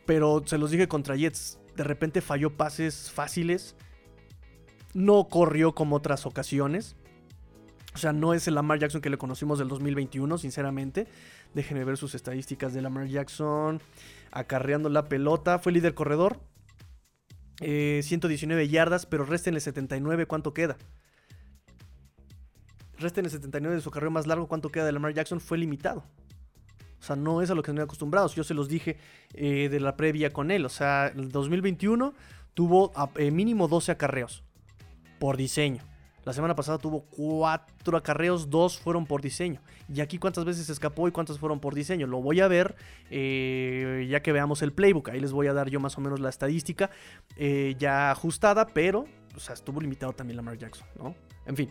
[0.06, 3.76] pero se los dije contra Jets de repente falló pases fáciles.
[4.94, 6.96] No corrió como otras ocasiones.
[7.94, 11.08] O sea, no es el Lamar Jackson que le conocimos del 2021, sinceramente.
[11.54, 13.82] Déjenme ver sus estadísticas de Lamar Jackson.
[14.32, 15.60] Acarreando la pelota.
[15.60, 16.40] Fue líder corredor.
[17.60, 20.26] 119 eh, yardas, pero resten el 79.
[20.26, 20.78] ¿Cuánto queda?
[22.98, 24.48] Resten el 79 de su carrera más largo.
[24.48, 25.40] ¿Cuánto queda de Lamar Jackson?
[25.40, 26.04] Fue limitado.
[27.00, 28.36] O sea, no es a lo que están acostumbrados.
[28.36, 28.98] Yo se los dije
[29.34, 30.66] eh, de la previa con él.
[30.66, 32.14] O sea, el 2021
[32.54, 34.44] tuvo eh, mínimo 12 acarreos
[35.20, 35.91] por diseño.
[36.24, 39.60] La semana pasada tuvo cuatro acarreos, dos fueron por diseño.
[39.92, 42.06] Y aquí cuántas veces escapó y cuántas fueron por diseño.
[42.06, 42.76] Lo voy a ver
[43.10, 45.10] eh, ya que veamos el playbook.
[45.10, 46.92] Ahí les voy a dar yo más o menos la estadística
[47.38, 49.06] eh, ya ajustada, pero
[49.36, 51.16] o sea, estuvo limitado también Lamar Jackson, ¿no?
[51.46, 51.70] En fin.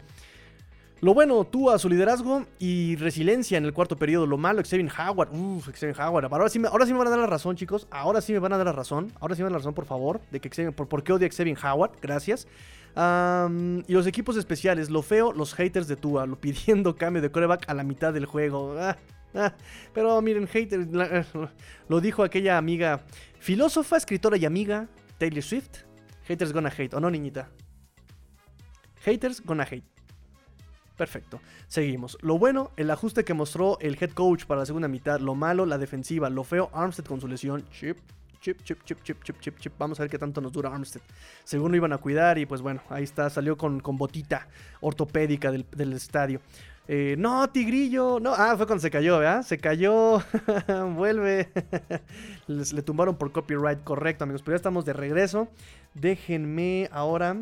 [1.02, 4.26] Lo bueno, tú a su liderazgo y resiliencia en el cuarto periodo.
[4.26, 5.34] Lo malo, Xavier Howard.
[5.34, 6.26] Uff, Xavier Howard.
[6.26, 7.86] Ahora sí, me, ahora sí me van a dar la razón, chicos.
[7.90, 9.10] Ahora sí me van a dar la razón.
[9.18, 10.20] Ahora sí me van a dar la razón, por favor.
[10.30, 11.92] De que Xavier, por, qué odia Xavier Howard.
[12.02, 12.46] Gracias
[12.96, 17.68] y los equipos especiales, lo feo, los haters de Tua, lo pidiendo cambio de coreback
[17.68, 18.76] a la mitad del juego.
[18.78, 18.96] Ah,
[19.34, 19.54] ah.
[19.94, 20.88] pero miren, haters,
[21.88, 23.04] lo dijo aquella amiga,
[23.38, 24.88] filósofa, escritora y amiga,
[25.18, 25.84] Taylor Swift.
[26.26, 27.48] Haters gonna hate, ¿o no, niñita?
[29.04, 29.84] Haters gonna hate.
[30.96, 31.40] Perfecto.
[31.66, 32.18] Seguimos.
[32.20, 35.18] Lo bueno, el ajuste que mostró el head coach para la segunda mitad.
[35.18, 36.28] Lo malo, la defensiva.
[36.28, 37.64] Lo feo, Armstead con su lesión.
[37.70, 37.98] Chip
[38.40, 39.72] chip, chip, chip, chip, chip, chip, chip.
[39.78, 41.02] Vamos a ver qué tanto nos dura Armstead.
[41.44, 44.48] Según lo iban a cuidar y pues bueno, ahí está, salió con, botita
[44.80, 46.40] ortopédica del, estadio.
[46.88, 49.42] Eh, no, Tigrillo, no, ah, fue cuando se cayó, ¿verdad?
[49.42, 50.22] Se cayó,
[50.96, 51.50] vuelve.
[52.46, 55.48] le tumbaron por copyright, correcto, amigos, pero ya estamos de regreso.
[55.94, 57.36] Déjenme ahora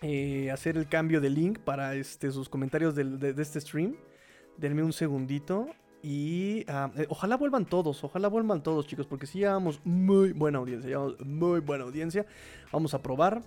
[0.00, 3.96] eh, hacer el cambio de link para este, sus comentarios de este stream.
[4.56, 5.68] Denme un segundito.
[6.02, 10.58] Y ah, eh, ojalá vuelvan todos, ojalá vuelvan todos, chicos, porque si llevamos muy buena
[10.58, 12.24] audiencia, llevamos muy buena audiencia.
[12.72, 13.42] Vamos a probar.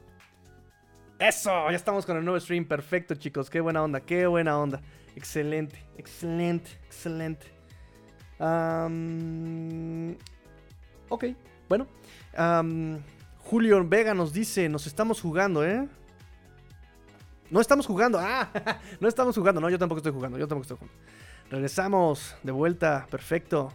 [1.18, 4.82] Eso, ya estamos con el nuevo stream, perfecto, chicos, qué buena onda, qué buena onda.
[5.16, 7.46] Excelente, excelente, excelente.
[11.10, 11.26] ok,
[11.70, 11.88] bueno.
[13.44, 15.88] Julio Vega nos dice, nos estamos jugando, ¿eh?
[17.50, 18.50] No estamos jugando, ah,
[19.00, 21.02] no estamos jugando, no, yo tampoco estoy jugando, yo tampoco estoy jugando.
[21.52, 23.74] Regresamos de vuelta, perfecto.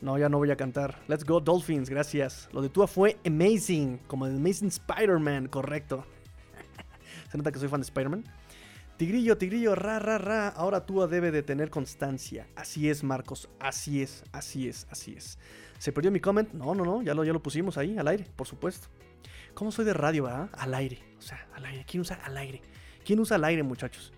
[0.00, 0.98] No, ya no voy a cantar.
[1.06, 2.48] Let's go Dolphins, gracias.
[2.52, 6.04] Lo de Tua fue amazing, como el Amazing Spider-Man, correcto.
[7.30, 8.24] Se nota que soy fan de Spider-Man.
[8.96, 10.48] Tigrillo, tigrillo, ra, ra, ra.
[10.48, 12.48] Ahora Tua debe de tener constancia.
[12.56, 13.48] Así es, Marcos.
[13.60, 15.38] Así es, así es, así es.
[15.78, 16.52] ¿Se perdió mi comment?
[16.54, 17.02] No, no, no.
[17.02, 18.88] Ya lo, ya lo pusimos ahí, al aire, por supuesto.
[19.54, 20.48] ¿Cómo soy de radio, ah?
[20.58, 20.98] Al aire.
[21.20, 21.84] O sea, al aire.
[21.88, 22.62] ¿Quién usa al aire?
[23.04, 24.12] ¿Quién usa al aire, muchachos?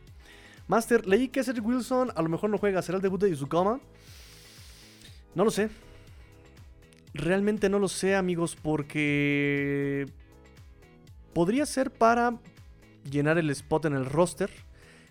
[0.68, 2.82] Master, leí que Cedric Wilson a lo mejor no juega.
[2.82, 3.80] ¿Será el debut de Yuzukama?
[5.34, 5.70] No lo sé.
[7.14, 10.06] Realmente no lo sé, amigos, porque
[11.32, 12.38] podría ser para
[13.10, 14.50] llenar el spot en el roster.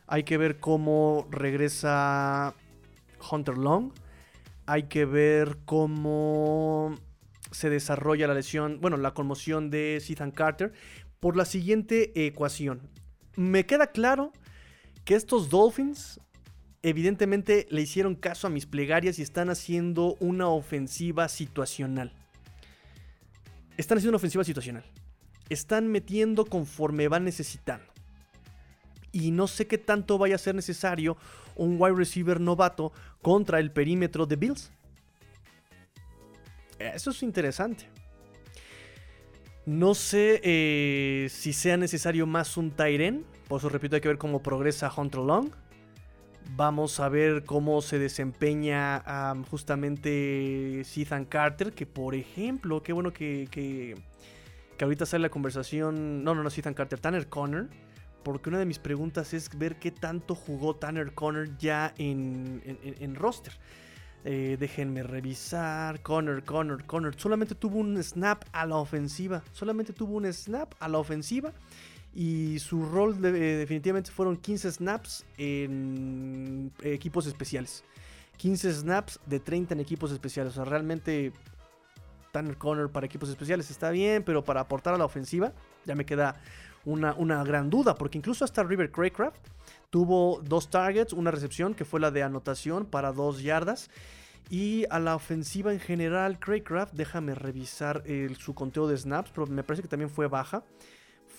[0.05, 2.53] Hay que ver cómo regresa
[3.31, 3.91] Hunter Long.
[4.67, 6.93] Hay que ver cómo
[7.51, 10.73] se desarrolla la lesión, bueno, la conmoción de Ethan Carter
[11.19, 12.89] por la siguiente ecuación.
[13.35, 14.33] Me queda claro
[15.07, 16.19] que estos Dolphins
[16.83, 22.11] evidentemente le hicieron caso a mis plegarias y están haciendo una ofensiva situacional.
[23.77, 24.83] Están haciendo una ofensiva situacional.
[25.47, 27.85] Están metiendo conforme van necesitando.
[29.13, 31.15] Y no sé qué tanto vaya a ser necesario
[31.55, 32.91] un wide receiver novato
[33.21, 34.71] contra el perímetro de Bills.
[36.79, 37.87] Eso es interesante.
[39.65, 44.17] No sé eh, si sea necesario más un Tyren por eso repito, hay que ver
[44.17, 45.49] cómo progresa Hunter Long.
[46.55, 49.03] Vamos a ver cómo se desempeña
[49.49, 53.95] justamente Ethan Carter, que por ejemplo, qué bueno que, que,
[54.81, 56.23] ahorita sale la conversación.
[56.23, 57.67] No, no, no, Ethan Carter, Tanner Connor.
[58.23, 63.15] Porque una de mis preguntas es ver qué tanto jugó Tanner Connor ya en, en,
[63.15, 63.53] roster.
[64.25, 66.01] Eh, déjenme revisar.
[66.01, 67.15] Connor, Connor, Connor.
[67.17, 69.43] Solamente tuvo un snap a la ofensiva.
[69.53, 71.53] Solamente tuvo un snap a la ofensiva.
[72.17, 77.83] Y su rol eh, definitivamente fueron 15 snaps en equipos especiales.
[78.37, 80.53] 15 snaps de 30 en equipos especiales.
[80.53, 81.31] O sea, realmente
[82.31, 85.53] Tanner Connor para equipos especiales está bien, pero para aportar a la ofensiva
[85.85, 86.41] ya me queda
[86.85, 87.93] una, una gran duda.
[87.93, 89.49] Porque incluso hasta River Craycraft
[89.91, 93.91] tuvo dos targets, una recepción que fue la de anotación para dos yardas.
[94.49, 98.01] Y a la ofensiva en general, Craycraft, déjame revisar
[98.39, 100.63] su conteo de snaps, pero me parece que también fue baja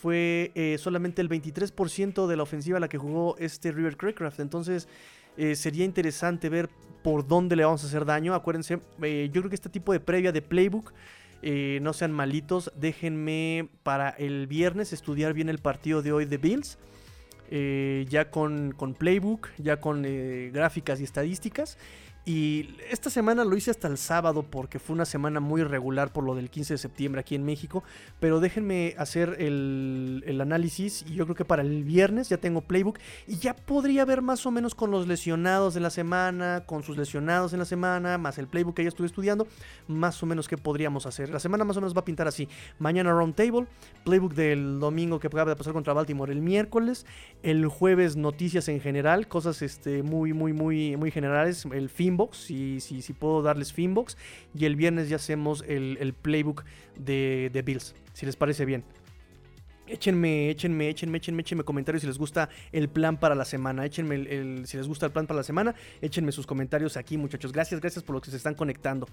[0.01, 4.40] fue eh, solamente el 23% de la ofensiva la que jugó este River Craycraft.
[4.40, 4.88] Entonces
[5.36, 6.68] eh, sería interesante ver
[7.03, 8.34] por dónde le vamos a hacer daño.
[8.34, 10.92] Acuérdense, eh, yo creo que este tipo de previa de playbook,
[11.40, 12.72] no sean malitos.
[12.76, 16.78] Déjenme para el viernes estudiar bien el partido de hoy de Bills.
[18.11, 20.03] ya con, con, playbook, ya con
[20.53, 21.78] gráficas y estadísticas.
[22.25, 26.25] Y esta semana lo hice hasta el sábado porque fue una semana muy irregular por
[26.25, 27.83] lo del 15 de septiembre aquí en México.
[28.21, 32.99] Pero déjenme hacer el, análisis y yo creo que para el viernes ya tengo playbook
[33.27, 36.99] y ya podría ver más o menos con los lesionados de la semana, con sus
[36.99, 39.47] lesionados en la semana, más el playbook que ya estuve estudiando,
[39.87, 41.31] más o menos qué podríamos hacer.
[41.31, 42.47] La semana más o menos va a pintar así.
[42.79, 43.66] Mañana round table,
[44.05, 47.07] playbook del domingo que acaba de pasar contra Baltimore el miércoles,
[47.43, 52.81] el jueves noticias en general, cosas este, muy, muy, muy, muy generales, el fin si,
[52.81, 54.16] si, si puedo darles Finbox.
[54.55, 56.64] Y el viernes ya hacemos el, playbook
[56.97, 58.85] de, de Bills, si les parece bien.
[59.91, 63.84] Échenme, échenme, échenme, échenme, échenme comentarios si les gusta el plan para la semana.
[63.84, 65.74] Échenme el, si les gusta el plan para la semana.
[66.01, 67.53] Échenme sus comentarios aquí, muchachos.
[67.53, 69.09] Gracias, gracias por lo que se están conectando.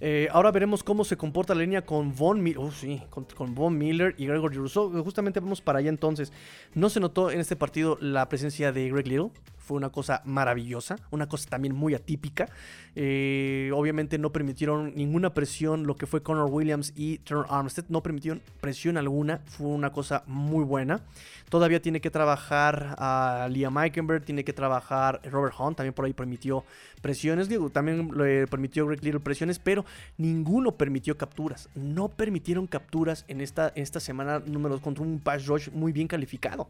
[0.00, 2.58] Eh, ahora veremos cómo se comporta la línea con Von Miller.
[2.58, 4.90] Oh, sí, con, Von Miller y Gregory Rousseau.
[5.02, 6.32] Justamente vamos para allá entonces.
[6.74, 9.30] No se notó en este partido la presencia de Greg Little
[9.68, 12.48] fue una cosa maravillosa, una cosa también muy atípica.
[12.96, 18.02] Eh, obviamente no permitieron ninguna presión lo que fue Connor Williams y Turner Armstead, no
[18.02, 21.00] permitieron presión alguna, fue una cosa muy buena.
[21.48, 26.12] Todavía tiene que trabajar a Liam Eikenberg, tiene que trabajar Robert Hunt, también por ahí
[26.12, 26.64] permitió
[27.00, 29.84] presiones, también le permitió Greg Little presiones, pero
[30.18, 31.68] ninguno permitió capturas.
[31.74, 36.68] No permitieron capturas en esta, esta semana número contra un pass rush muy bien calificado.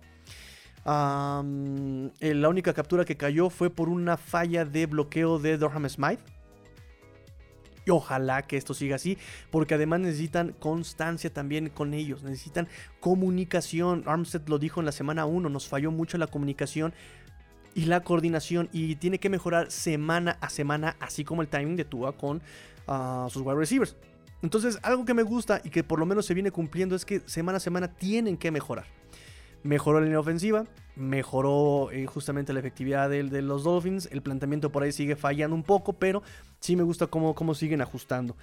[0.84, 6.37] Eh, la única captura que cayó fue por una falla de bloqueo de Durham Smythe.
[7.88, 9.16] Y ojalá que esto siga así,
[9.50, 12.68] porque además necesitan constancia también con ellos, necesitan
[13.00, 14.02] comunicación.
[14.04, 16.92] Armstead lo dijo en la semana 1, nos falló mucho la comunicación
[17.74, 21.86] y la coordinación y tiene que mejorar semana a semana, así como el timing de
[21.86, 22.42] Tua con
[22.86, 23.96] ah, sus wide receivers.
[24.42, 27.20] Entonces, algo que me gusta y que por lo menos se viene cumpliendo es que
[27.24, 28.84] semana a semana tienen que mejorar
[29.62, 30.64] mejoró la línea ofensiva,
[30.96, 34.08] mejoró eh, justamente la efectividad de, los Dolphins.
[34.12, 36.22] El planteamiento por ahí sigue fallando un poco, pero
[36.60, 38.36] sí me gusta cómo, cómo siguen ajustando.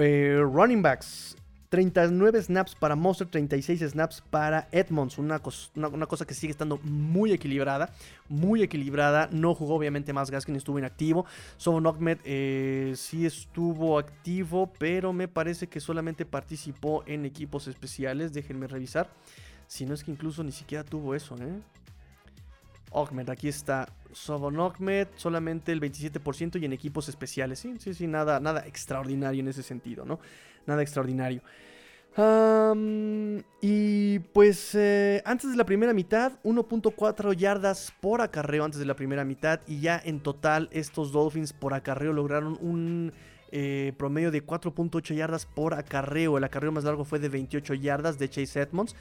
[0.00, 1.36] Eh, running backs.
[1.68, 5.18] 39 snaps para Monster, 36 snaps para Edmonds.
[5.18, 5.40] Una,
[5.74, 7.92] una, cosa que sigue estando muy equilibrada.
[8.28, 9.28] Muy equilibrada.
[9.32, 11.26] No jugó obviamente más Gaskin, estuvo inactivo.
[11.58, 18.32] Sobon Ahmed eh, sí estuvo activo, pero me parece que solamente participó en equipos especiales.
[18.32, 19.10] Déjenme revisar.
[19.68, 21.60] Si no es que incluso ni siquiera tuvo eso, ¿eh?
[22.92, 23.88] Ahmed, aquí está.
[24.12, 27.58] Sobon Ahmed, solamente el 27% y en equipos especiales.
[27.58, 30.18] Sí, sí, sí, nada, nada extraordinario en ese sentido, ¿no?
[30.66, 31.42] Nada extraordinario.
[33.60, 38.96] y pues eh, antes de la primera mitad, 1.4 yardas por acarreo antes de la
[38.96, 39.60] primera mitad.
[39.66, 43.12] Y ya en total estos Dolphins por acarreo lograron un
[43.52, 46.38] eh, promedio de 4.8 yardas por acarreo.
[46.38, 48.96] El acarreo más largo fue de 28 yardas de Chase Edmonds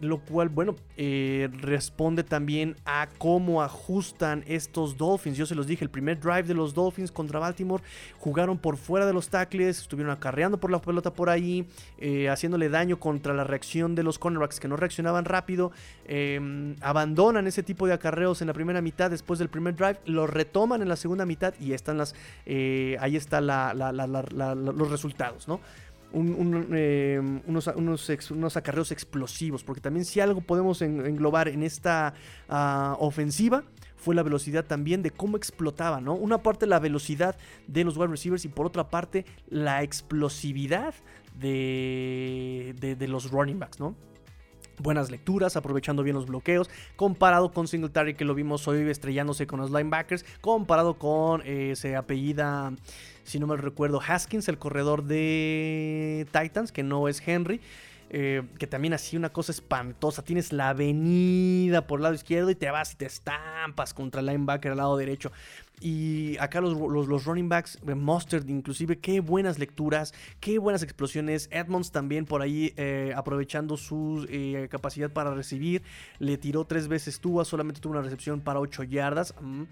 [0.00, 5.36] lo cual, bueno, eh, responde también a cómo ajustan estos Dolphins.
[5.36, 7.82] Yo se los dije, el primer drive de los Dolphins contra Baltimore
[8.18, 11.66] jugaron por fuera de los tackles, estuvieron acarreando por la pelota por ahí,
[11.98, 15.72] eh, haciéndole daño contra la reacción de los cornerbacks que no reaccionaban rápido,
[16.06, 20.26] em, abandonan ese tipo de acarreos en la primera mitad después del primer drive, lo
[20.26, 22.14] retoman en la segunda mitad y están las,
[22.46, 25.60] eh, ahí están los resultados, ¿no?
[26.10, 27.66] Eh, unos,
[28.30, 32.14] unos, acarreos explosivos, porque también si algo podemos englobar en esta
[32.48, 33.62] ah, ofensiva
[33.96, 36.14] fue la velocidad también de cómo explotaba, ¿no?
[36.14, 37.36] Una parte la velocidad
[37.66, 40.94] de los wide receivers y por otra parte la explosividad
[41.38, 43.94] de, de, los running backs, ¿no?
[44.80, 49.60] buenas lecturas, aprovechando bien los bloqueos, comparado con Singletary que lo vimos hoy estrellándose con
[49.60, 52.72] los linebackers, comparado con eh, ese apellida
[53.28, 57.60] si no me recuerdo, Haskins, el corredor de Titans, que no es Henry.
[58.10, 60.22] Eh, que también hacía una cosa espantosa.
[60.24, 64.28] Tienes la avenida por el lado izquierdo y te vas y te estampas contra el
[64.28, 65.30] linebacker al lado derecho.
[65.82, 71.50] Y acá los, los, running backs, eh, Mustard inclusive, qué buenas lecturas, qué buenas explosiones.
[71.52, 74.26] Edmonds también por ahí eh, aprovechando su
[74.70, 75.82] capacidad para recibir.
[76.18, 79.34] Le tiró tres veces Tua, solamente tuvo una recepción para 8 yardas.
[79.38, 79.64] Mm.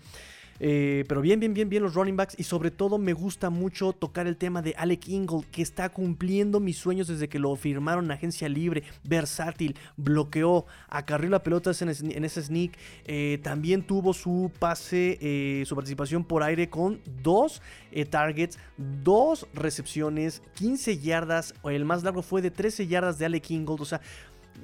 [0.60, 2.34] Eh, pero bien, bien, bien, bien los running backs.
[2.38, 6.60] Y sobre todo me gusta mucho tocar el tema de Alec Ingle, que está cumpliendo
[6.60, 8.82] mis sueños desde que lo firmaron en agencia libre.
[9.04, 12.72] Versátil, bloqueó, acarrió la pelota en, ese sneak.
[13.04, 17.62] Eh, también tuvo su pase, eh, su participación por aire con dos
[18.10, 21.54] targets, dos recepciones, 15 yardas.
[21.64, 23.80] El más largo fue de 13 yardas de Alec Ingold.
[23.80, 24.02] O sea,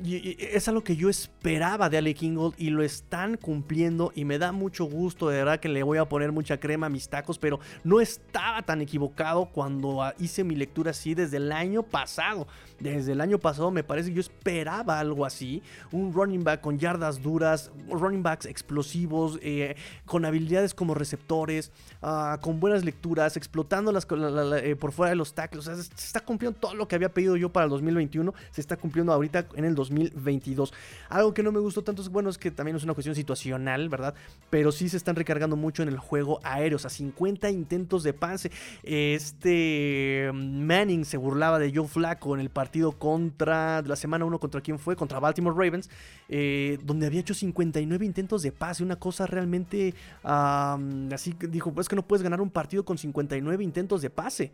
[0.05, 4.53] es algo que yo esperaba de Ale Kingold y lo están cumpliendo y me da
[4.53, 7.61] mucho gusto, de verdad que le voy a poner mucha crema a mis tacos, pero
[7.84, 12.47] no estaba tan equivocado cuando ah, hice mi lectura así desde el año pasado.
[12.80, 15.62] Desde el año pasado me parece que yo esperaba algo así,
[15.93, 21.70] un running back con yardas duras, running backs explosivos, eh, con habilidades como receptores,
[22.03, 25.68] ah, con buenas lecturas, explotando las, eh, por fuera de los tackles.
[25.68, 28.61] O sea, se está cumpliendo todo lo que había pedido yo para el 2021, se
[28.61, 30.72] está cumpliendo ahorita en el 2022.
[31.08, 33.88] Algo que no me gustó tanto es, bueno, es que también es una cuestión situacional,
[33.88, 34.14] ¿verdad?
[34.50, 38.12] Pero sí se están recargando mucho en el juego aéreo, o sea, 50 intentos de
[38.12, 38.50] pase.
[38.82, 44.38] Este mm, Manning se burlaba de Joe Flacco en el partido contra, la semana 1
[44.38, 45.90] contra quién fue, contra Baltimore Ravens,
[46.28, 51.96] eh, donde había hecho 59 intentos de pase, una cosa realmente así, dijo, pues que
[51.96, 54.52] no puedes ganar un partido con 59 intentos de pase.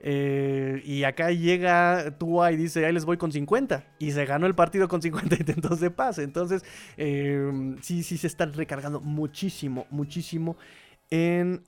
[0.00, 3.84] Eh, y acá llega Tua y dice, ahí les voy con 50.
[3.98, 6.22] Y se ganó el partido con 50 intentos de pase.
[6.22, 6.62] Entonces,
[6.96, 10.56] eh, sí, sí se están recargando muchísimo, muchísimo
[11.10, 11.62] en,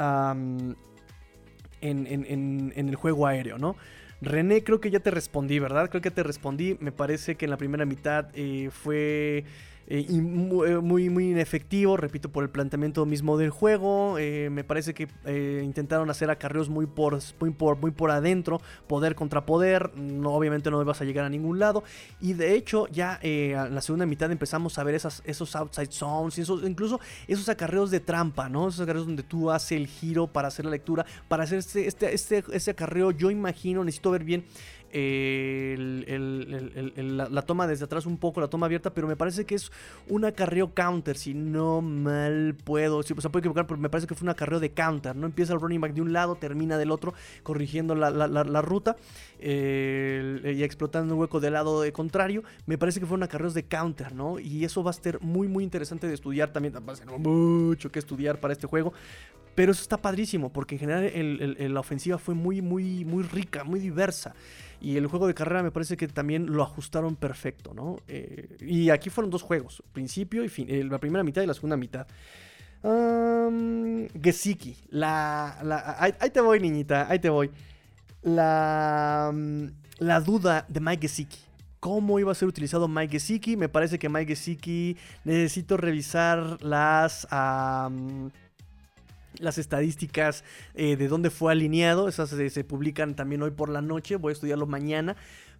[1.80, 3.76] en, el juego aéreo, ¿no?
[4.22, 5.88] René, creo que ya te respondí, ¿verdad?
[5.88, 6.76] Creo que te respondí.
[6.80, 9.44] Me parece que en la primera mitad eh, fue
[9.92, 14.18] eh, eh, muy, muy, inefectivo, repito, por el planteamiento mismo del juego.
[14.18, 15.08] Eh, me parece que
[15.64, 19.90] intentaron hacer acarreos muy por, muy, por, muy por adentro, poder contra poder.
[19.96, 21.82] No, obviamente no vas a llegar a ningún lado.
[22.20, 26.38] Y de hecho, ya en la segunda mitad empezamos a ver esas, esos outside zones,
[26.38, 28.68] incluso esos acarreos de trampa, ¿no?
[28.68, 32.14] Esos acarreos donde tú haces el giro para hacer la lectura, para hacer este, este,
[32.14, 33.10] este, este acarreo.
[33.10, 34.44] Yo imagino, necesito ver bien
[37.28, 39.70] la, toma desde atrás un poco, la toma abierta, pero me parece que es
[40.08, 44.06] un acarreo counter, si no mal puedo, si, o sea, puedo equivocar, pero me parece
[44.06, 45.26] que fue un acarreo de counter, ¿no?
[45.26, 48.96] Empieza el running back de un lado, termina del otro, corrigiendo la, ruta
[49.40, 54.14] y explotando el hueco del lado contrario, me parece que fue un acarreo de counter,
[54.14, 54.38] ¿no?
[54.38, 57.90] Y eso va a ser muy, muy interesante de estudiar también, va a ser mucho
[57.90, 58.92] que estudiar para este juego,
[59.54, 63.80] pero eso está padrísimo, porque en general la ofensiva fue muy, muy, muy rica, muy
[63.80, 64.34] diversa.
[64.80, 67.98] Y el juego de carrera me parece que también lo ajustaron perfecto, ¿no?
[68.08, 71.54] Eh, y aquí fueron dos juegos, principio y fin, eh, la primera mitad y la
[71.54, 72.06] segunda mitad.
[72.82, 75.58] Um, Gesicki, la,
[75.98, 77.50] ahí, te voy, niñita, ahí te voy.
[78.22, 79.34] La,
[79.98, 81.38] la duda de Mike Gesicki.
[81.78, 83.56] ¿Cómo iba a ser utilizado Mike Gesicki?
[83.56, 87.26] Me parece que Mike Gesicki necesito revisar las
[89.40, 92.08] las estadísticas eh, de dónde fue alineado.
[92.08, 94.16] Esas se, publican también hoy por la noche.
[94.16, 95.16] Voy a estudiarlo mañana.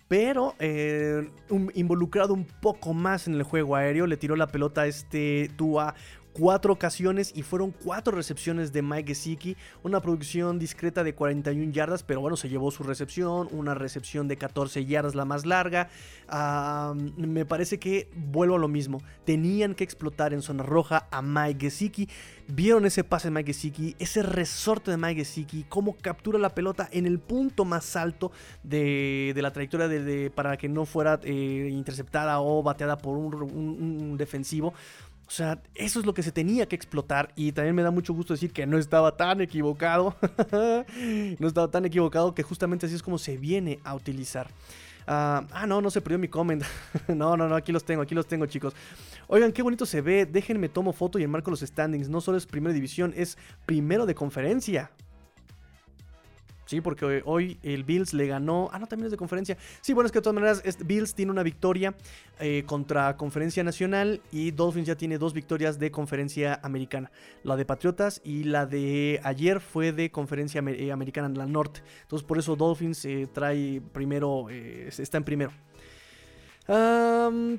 [0.08, 1.30] Pero eh,
[1.74, 4.06] involucrado un poco más en el juego aéreo.
[4.06, 5.94] Le tiró la pelota a este Tua
[6.32, 9.56] cuatro ocasiones y fueron cuatro recepciones de Mike Gesicki.
[9.82, 13.48] Una producción discreta de 41 yardas, pero bueno, se llevó su recepción.
[13.52, 15.88] Una recepción de 14 yardas, la más larga.
[17.16, 19.02] me parece que vuelvo a lo mismo.
[19.24, 22.08] Tenían que explotar en zona roja a Mike Gesicki.
[22.48, 26.88] Vieron ese pase de Mike Gesicki, ese resorte de Mike Gesicki, cómo captura la pelota
[26.90, 28.32] en el punto más alto
[28.64, 34.74] de, la trayectoria de, para que no fuera eh, interceptada o bateada por un defensivo.
[35.30, 38.12] O sea, eso es lo que se tenía que explotar y también me da mucho
[38.12, 40.16] gusto decir que no estaba tan equivocado.
[41.38, 44.48] no estaba tan equivocado que justamente así es como se viene a utilizar.
[45.06, 46.64] ah, ah no, no se perdió mi comment.
[47.06, 48.74] no, no, no, aquí los tengo, aquí los tengo, chicos.
[49.28, 50.26] Oigan, qué bonito se ve.
[50.26, 52.08] Déjenme tomo foto y enmarco los standings.
[52.08, 54.90] No solo es primera división, es primero de conferencia.
[56.70, 58.70] Sí, porque hoy el Bills le ganó.
[58.72, 59.58] Ah, no, también es de conferencia.
[59.80, 61.96] Sí, bueno, es que de todas maneras, Bills tiene una victoria
[62.38, 67.10] eh, contra Conferencia Nacional y Dolphins ya tiene dos victorias de Conferencia Americana.
[67.42, 71.82] La de Patriotas y la de ayer fue de Conferencia eh, Americana la Norte.
[72.02, 75.50] Entonces, por eso Dolphins eh, trae primero, está en primero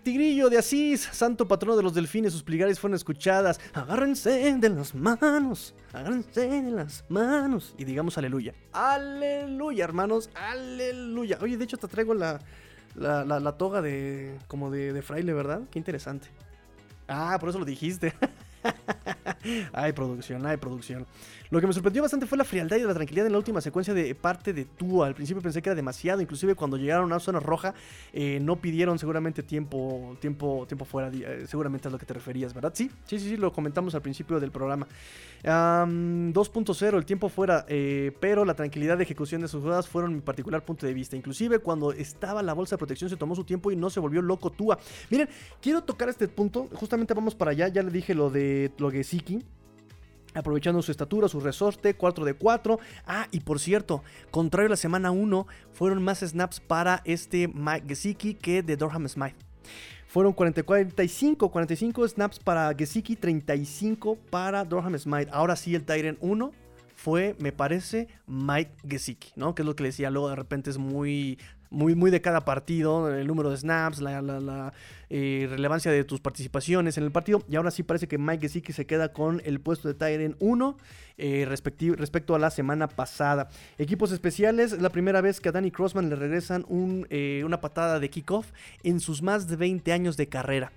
[0.04, 3.60] tigrillo de Asís, santo patrono de los delfines, sus plegarias fueron escuchadas.
[3.74, 7.76] Agárrense de las manos, agárrense de las manos.
[7.78, 8.54] Y digamos aleluya.
[8.72, 11.38] Aleluya, hermanos, aleluya.
[11.42, 12.40] Oye, de hecho te traigo la,
[12.96, 15.62] la, toga de como de, de fraile, ¿verdad?
[15.72, 16.30] Qué interesante.
[17.08, 18.14] Ah, por eso lo dijiste.
[19.74, 21.06] hay producción, hay producción.
[21.52, 23.94] Lo que me sorprendió bastante fue la frialdad y la tranquilidad en la última secuencia
[23.94, 25.08] de parte de Tua.
[25.08, 27.74] Al principio pensé que era demasiado, inclusive cuando llegaron a zona roja
[28.14, 31.12] eh, no pidieron seguramente tiempo, tiempo, tiempo fuera.
[31.14, 32.72] Eh, seguramente a lo que te referías, ¿verdad?
[32.74, 34.88] Sí, sí, sí, sí, lo comentamos al principio del programa.
[35.44, 40.22] 2.0, el tiempo fuera, eh, pero la tranquilidad de ejecución de sus jugadas fueron mi
[40.22, 41.18] particular punto de vista.
[41.18, 44.22] Inclusive cuando estaba la bolsa de protección se tomó su tiempo y no se volvió
[44.22, 44.80] loco Tua.
[45.10, 45.28] Miren,
[45.62, 48.90] quiero tocar este punto, justamente vamos para allá, ya le dije lo de lo.
[50.34, 52.80] Aprovechando su estatura, su resorte, 4 de 4.
[53.06, 57.88] Ah, y por cierto, contrario a la semana 1, fueron más snaps para este Mike
[57.88, 59.52] Gesicki que de Dorham Smythe.
[60.12, 65.30] Fueron 40, 45, 45 snaps para Gesicki, 35 para Durham Smite.
[65.32, 66.52] Ahora sí, el Tyrant 1
[66.96, 69.56] fue, me parece, Mike Gesicki, ¿no?
[69.56, 71.40] Que es lo que le decía, luego de repente es muy
[71.72, 74.74] muy, muy de cada partido, el número de snaps, la,
[75.10, 77.44] eh, relevancia de tus participaciones en el partido.
[77.50, 80.78] Y ahora sí parece que Mike Gesicki se queda con el puesto de Tyren 1
[81.18, 83.50] eh, respecto a la semana pasada.
[83.78, 88.00] Equipos especiales, la primera vez que a Danny Crossman le regresan un, eh, una patada
[88.00, 88.52] de kickoff
[88.84, 90.74] en sus más de 20 años de carrera.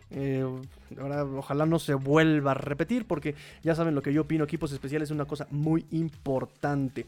[1.00, 3.34] ahora ojalá no se vuelva a repetir porque
[3.64, 7.06] ya saben lo que yo opino, equipos especiales es una cosa muy importante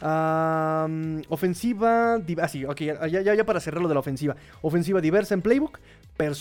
[0.00, 2.14] ofensiva.
[2.14, 4.36] Ah, ok, ya, ya, para cerrar lo de la ofensiva.
[4.62, 5.80] Ofensiva diversa en playbook.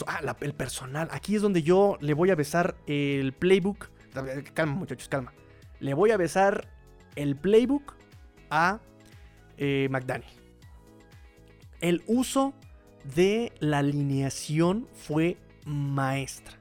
[0.08, 1.08] ah, el personal.
[1.12, 3.90] Aquí es donde yo le voy a besar el playbook.
[4.54, 5.34] Calma, muchachos, calma.
[5.80, 6.68] Le voy a besar
[7.16, 7.96] el playbook
[8.50, 8.80] a
[9.58, 10.32] eh, McDaniel.
[11.82, 12.54] El uso
[13.16, 16.58] de la alineación fue maestra.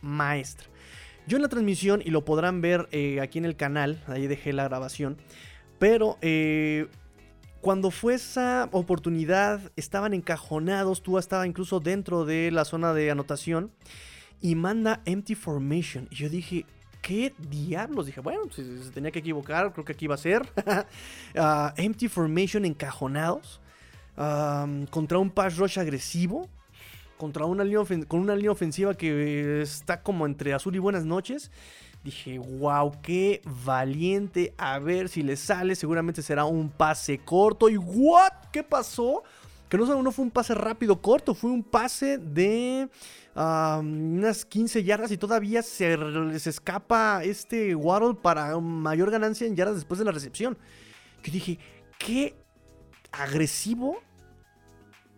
[0.00, 0.68] Maestra.
[1.26, 4.52] Yo en la transmisión, y lo podrán ver eh, aquí en el canal, ahí dejé
[4.52, 5.16] la grabación.
[5.84, 6.86] Pero eh,
[7.60, 13.70] cuando fue esa oportunidad, estaban encajonados, tú estaba incluso dentro de la zona de anotación
[14.40, 16.08] y manda empty formation.
[16.10, 16.64] Y yo dije,
[17.02, 18.06] ¿qué diablos?
[18.06, 20.48] Dije, bueno, si se tenía que equivocar, creo que aquí va a ser.
[21.36, 23.60] Ah, empty formation encajonados
[24.90, 26.48] contra un pass rush agresivo.
[27.18, 31.50] Contra una línea con una línea ofensiva que está como entre azul y buenas noches.
[32.04, 34.52] Dije, wow, qué valiente.
[34.58, 35.74] A ver si le sale.
[35.74, 37.70] Seguramente será un pase corto.
[37.70, 38.50] ¿Y what?
[38.52, 39.22] ¿Qué pasó?
[39.70, 42.88] Que no solo no fue un pase rápido corto, fue un pase de
[43.34, 49.76] unas 15 yardas y todavía se les escapa este Waddle para mayor ganancia en yardas
[49.76, 50.58] después de la recepción.
[51.22, 51.58] Que dije,
[51.98, 52.36] qué
[53.10, 53.96] agresivo,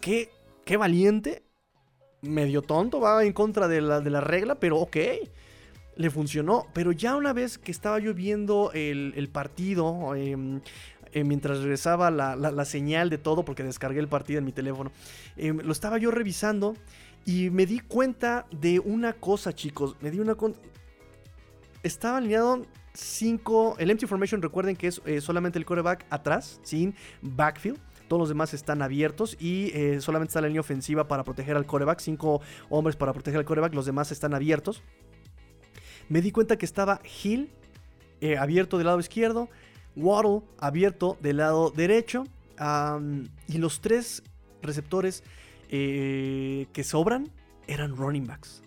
[0.00, 0.30] qué,
[0.64, 1.42] qué valiente,
[2.22, 4.96] medio tonto, va en contra de la, de la regla, pero ok
[5.96, 6.66] le funcionó.
[6.72, 10.60] Pero ya una vez que estaba yo viendo el, partido, em,
[11.12, 14.92] eh, mientras regresaba la, señal de todo, porque descargué el partido en mi teléfono,
[15.36, 16.76] em, lo estaba yo revisando
[17.24, 19.96] y me di cuenta de una cosa, chicos.
[20.00, 20.36] Me di una...
[21.82, 23.76] Estaba alineado 5...
[23.78, 27.78] El empty formation, recuerden que es eh, solamente el coreback atrás, sin backfield.
[28.08, 31.66] Todos los demás están abiertos y eh, solamente está la línea ofensiva para proteger al
[31.66, 31.98] coreback.
[31.98, 33.74] Cinco hombres para proteger al coreback.
[33.74, 34.82] Los demás están abiertos
[36.08, 37.50] me di cuenta que estaba Hill
[38.20, 39.48] eh, abierto del lado izquierdo,
[39.94, 42.24] Waddle abierto del lado derecho,
[43.48, 44.22] y los tres
[44.62, 45.22] receptores
[45.68, 47.30] eh, que sobran
[47.66, 48.62] eran running backs.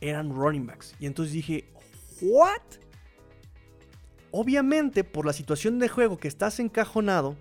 [0.00, 0.94] Eran running backs.
[0.98, 1.66] Y entonces dije,
[2.20, 2.62] ¿what?
[4.30, 7.36] Obviamente, por la situación de juego que estás encajonado,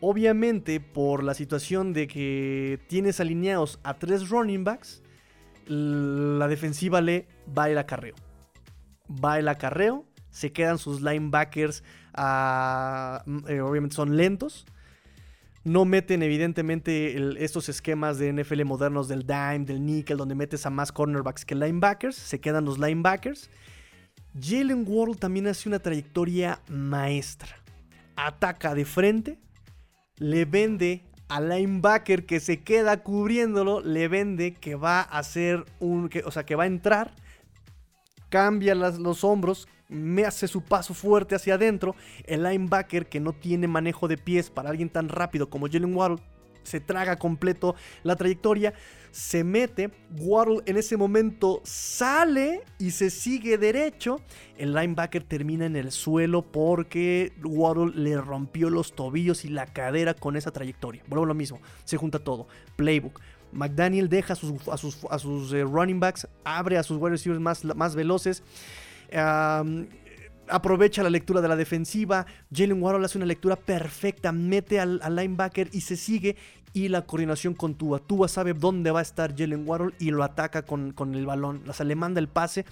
[0.00, 5.02] obviamente por la situación de que tienes alineados a tres running backs,
[5.68, 8.14] la defensiva le va el acarreo.
[9.24, 11.82] Va el acarreo, se quedan sus linebackers,
[12.14, 14.66] ah, eh, obviamente son lentos.
[15.64, 20.70] No meten evidentemente estos esquemas de NFL modernos del dime, del nickel, donde metes a
[20.70, 22.16] más cornerbacks que linebackers.
[22.16, 23.50] Se quedan los linebackers.
[24.40, 27.56] Jalen Ward también hace una trayectoria maestra.
[28.16, 29.38] Ataca de frente,
[30.16, 36.08] le vende al linebacker que se queda cubriéndolo, le vende que va a hacer un.
[36.08, 37.12] Que, o sea, que va a entrar,
[38.28, 41.94] cambia los hombros, me hace su paso fuerte hacia adentro.
[42.24, 46.22] El linebacker que no tiene manejo de pies para alguien tan rápido como Jalen Waddle
[46.68, 48.74] se traga completo la trayectoria,
[49.10, 54.20] se mete, Waddle en ese momento sale y se sigue derecho.
[54.56, 60.14] El linebacker termina en el suelo porque Waddle le rompió los tobillos y la cadera
[60.14, 61.02] con esa trayectoria.
[61.08, 62.46] Vuelvo lo mismo, se junta todo.
[62.76, 63.20] Playbook.
[63.52, 64.36] McDaniel deja a
[65.16, 68.42] sus, eh, running backs, abre a sus wide receivers más, más veloces.
[70.50, 72.26] aprovecha la lectura de la defensiva.
[72.52, 76.36] Jalen Waddle hace una lectura perfecta, mete al, linebacker y se sigue
[76.72, 77.98] y la coordinación con Tua.
[77.98, 81.62] Tua sabe dónde va a estar Jalen Waddle y lo ataca con, con el balón.
[81.68, 82.64] O sea, le manda el pase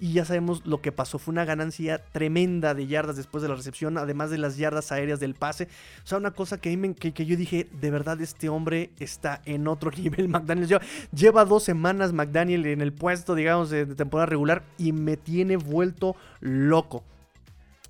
[0.00, 1.18] y ya sabemos lo que pasó.
[1.18, 5.20] Fue una ganancia tremenda de yardas después de la recepción, además de las yardas aéreas
[5.20, 5.68] del pase.
[6.04, 9.68] O sea, una cosa que, me, que, yo dije, de verdad este hombre está en
[9.68, 10.28] otro nivel.
[10.28, 10.82] McDaniel lleva,
[11.12, 16.16] lleva dos semanas McDaniel en el puesto, digamos, de temporada regular y me tiene vuelto
[16.40, 17.04] loco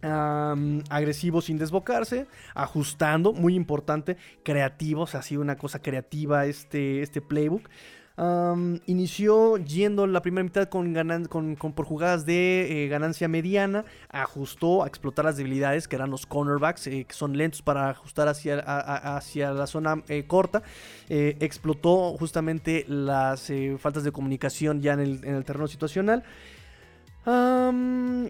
[0.02, 7.02] agresivo sin desbocarse, ajustando, muy importante, creativo, o sea, ha sido una cosa creativa este,
[7.02, 7.68] este playbook.
[8.86, 10.94] inició yendo la primera mitad con,
[11.26, 16.26] con, por jugadas de eh, ganancia mediana, ajustó a explotar las debilidades que eran los
[16.26, 20.62] cornerbacks, eh, que son lentos para ajustar hacia, hacia la zona eh, corta.
[21.08, 26.24] explotó justamente las faltas de comunicación ya en el terreno situacional.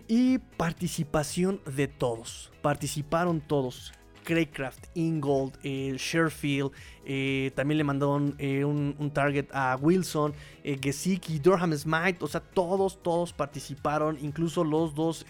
[0.09, 2.51] Y participación de todos.
[2.63, 3.93] Participaron todos.
[4.25, 6.71] Craycraft, Ingold, eh, Sherfield,
[7.07, 13.03] eh, también le mandaron eh, un, target a Wilson, Gesicki, Durham Smite, o sea, todos,
[13.03, 15.25] todos participaron, incluso los dos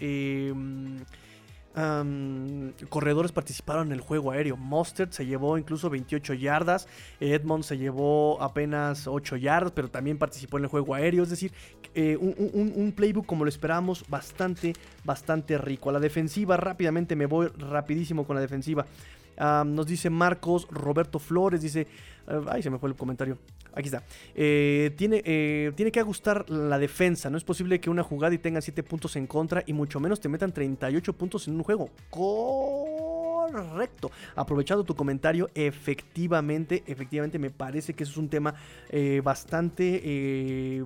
[2.89, 4.57] corredores participaron en el juego aéreo.
[4.57, 6.87] Mustard se llevó incluso 28 yardas.
[7.19, 11.23] Edmond se llevó apenas 8 yardas, pero también participó en el juego aéreo.
[11.23, 11.51] Es decir,
[11.95, 15.89] eh, un, playbook como lo esperábamos, bastante, bastante rico.
[15.89, 18.85] A la defensiva, rápidamente me voy rapidísimo con la defensiva.
[19.39, 21.87] Nos dice Marcos Roberto Flores, dice,
[22.27, 23.37] eh, ay, se me fue el comentario.
[23.73, 24.03] Aquí está.
[24.35, 27.29] Eh, tiene, eh, tiene que ajustar la defensa.
[27.29, 30.19] No es posible que una jugada y tenga 7 puntos en contra y mucho menos
[30.19, 31.89] te metan 38 puntos en un juego.
[32.09, 34.11] Correcto.
[34.35, 38.55] Aprovechando tu comentario, efectivamente, efectivamente me parece que eso es un tema
[39.23, 40.83] bastante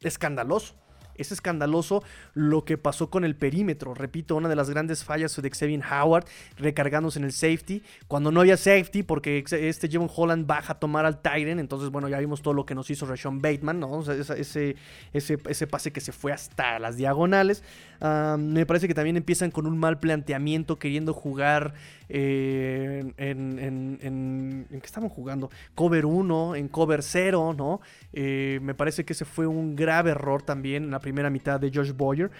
[0.00, 0.81] escandaloso
[1.16, 2.02] es escandaloso
[2.34, 3.94] lo que pasó con el perímetro.
[3.94, 7.82] Repito, una de las grandes fallas de Xavier Howard recargándose en el safety.
[8.08, 11.58] Cuando no había safety, porque este Jevon Holland baja a tomar al Tyren.
[11.58, 14.02] Entonces, bueno, ya vimos todo lo que nos hizo Rashawn Bateman, ¿no?
[14.02, 14.76] ese,
[15.12, 17.62] ese, ese, pase que se fue hasta las diagonales.
[18.00, 21.74] me parece que también empiezan con un mal planteamiento, queriendo jugar
[22.14, 25.48] eh, en, en, en, ¿en, qué estaban jugando?
[25.74, 27.80] Cover 1, en cover 0, ¿no?
[28.12, 31.70] Eh, me parece que ese fue un grave error también en la primera mitad de
[31.72, 32.30] Josh Boyer.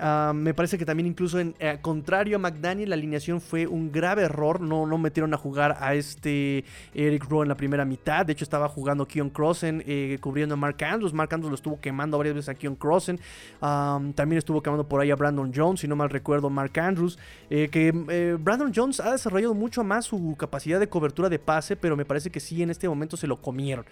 [0.00, 4.22] Ah, me parece que también incluso eh, contrario a McDaniel la alineación fue un grave
[4.22, 4.60] error.
[4.60, 8.24] No, no metieron a jugar a este Eric Rowe en la primera mitad.
[8.24, 11.12] De hecho estaba jugando Keon Crossen eh, cubriendo a Mark Andrews.
[11.12, 13.18] Mark Andrews lo estuvo quemando varias veces a Keon Crossen.
[13.60, 17.18] también estuvo quemando por ahí a Brandon Jones, si no mal recuerdo Mark Andrews.
[17.50, 17.90] Eh, que
[18.40, 22.30] Brandon Jones ha desarrollado mucho más su capacidad de cobertura de pase, pero me parece
[22.30, 23.84] que sí en este momento se lo comieron.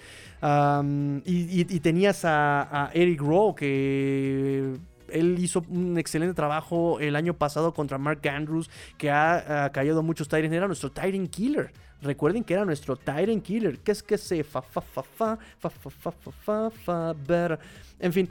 [1.24, 4.76] y, tenías a Eric Rowe que
[5.10, 10.28] él hizo un excelente trabajo el año pasado contra Mark Andrews, que ha, caído muchos
[10.28, 10.56] Tyrants.
[10.56, 11.72] Era nuestro Tyrant Killer.
[12.02, 13.78] Recuerden que era nuestro Tyrant Killer.
[13.78, 17.58] Que es que se fa fa fa fa fa fa fa fa fa fa
[17.98, 18.28] En fin.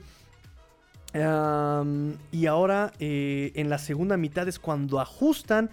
[2.31, 5.69] y ahora en la segunda mitad es cuando ajustan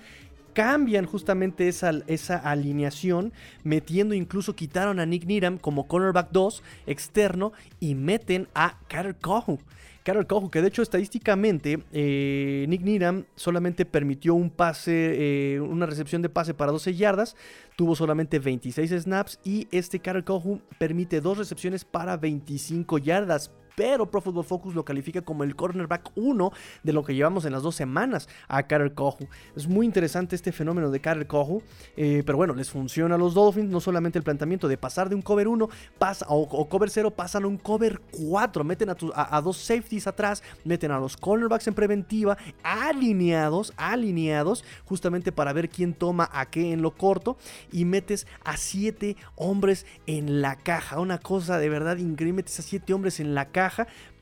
[0.53, 3.33] cambian justamente esa, esa, alineación,
[3.65, 9.59] metiendo incluso quitaron a Nick Needham como cornerback 2 externo y meten a Carter Cohu.
[10.03, 15.87] Carol Cojo, que de hecho estadísticamente eh, Nick Needham solamente permitió un pase, eh, una
[15.87, 17.37] recepción de pase para 12 yardas,
[17.77, 24.11] tuvo solamente 26 snaps y este Carol Cojo permite dos recepciones para 25 yardas pero
[24.11, 26.53] Pro Football Focus lo califica como el cornerback 1
[26.83, 29.29] de lo que llevamos en las dos semanas a Carter Kohu.
[29.57, 31.63] Es muy interesante este fenómeno de Carter Kohu,
[31.97, 35.15] eh, pero bueno, les funciona a los Dolphins, no solamente el planteamiento de pasar de
[35.15, 35.69] un cover 1
[35.99, 40.43] pasa, o, cover 0, pasan a un cover 4, meten a, a, dos safeties atrás,
[40.65, 46.73] meten a los cornerbacks en preventiva, alineados, alineados, justamente para ver quién toma a qué
[46.73, 47.37] en lo corto,
[47.71, 52.63] y metes a 7 hombres en la caja, una cosa de verdad increíble, metes a
[52.63, 53.62] 7 hombres en la caja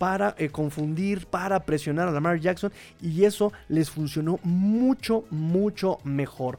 [0.01, 2.72] para eh, confundir, para presionar a Lamar Jackson
[3.03, 6.59] y eso les funcionó mucho, mucho mejor.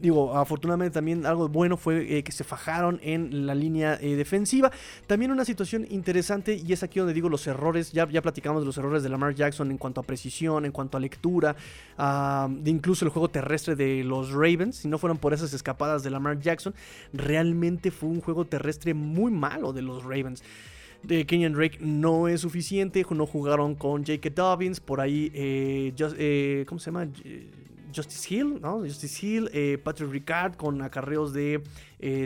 [0.00, 4.70] digo, afortunadamente también algo bueno fue eh, que se fajaron en la línea eh, defensiva.
[5.08, 8.66] También una situación interesante, y es aquí donde digo los errores, ya, ya platicamos de
[8.66, 11.56] los errores de Lamar Jackson en cuanto a precisión, en cuanto a lectura,
[11.96, 14.76] de incluso el juego terrestre de los Ravens.
[14.76, 16.74] Si no fueron por esas escapadas de Lamar Jackson,
[17.12, 20.44] realmente fue un juego terrestre muy malo de los Ravens
[21.06, 23.04] de Kenyan Drake no es suficiente.
[23.10, 24.80] No jugaron con Jake Dobbins.
[24.80, 27.08] Por ahí, eh, eh, ¿cómo se llama?
[27.94, 28.80] Justice Hill, ¿no?
[28.80, 31.62] Justice Hill, eh, Patrick Ricard con acarreos de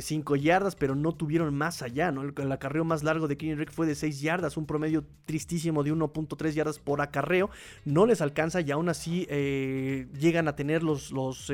[0.00, 2.22] 5 yardas, pero no tuvieron más allá, ¿no?
[2.22, 5.92] El, acarreo más largo de Kenyan Drake fue de 6 yardas, un promedio tristísimo de
[5.92, 7.50] 1.3 yardas por acarreo.
[7.84, 11.12] No les alcanza y aún así llegan a tener los.
[11.12, 11.52] los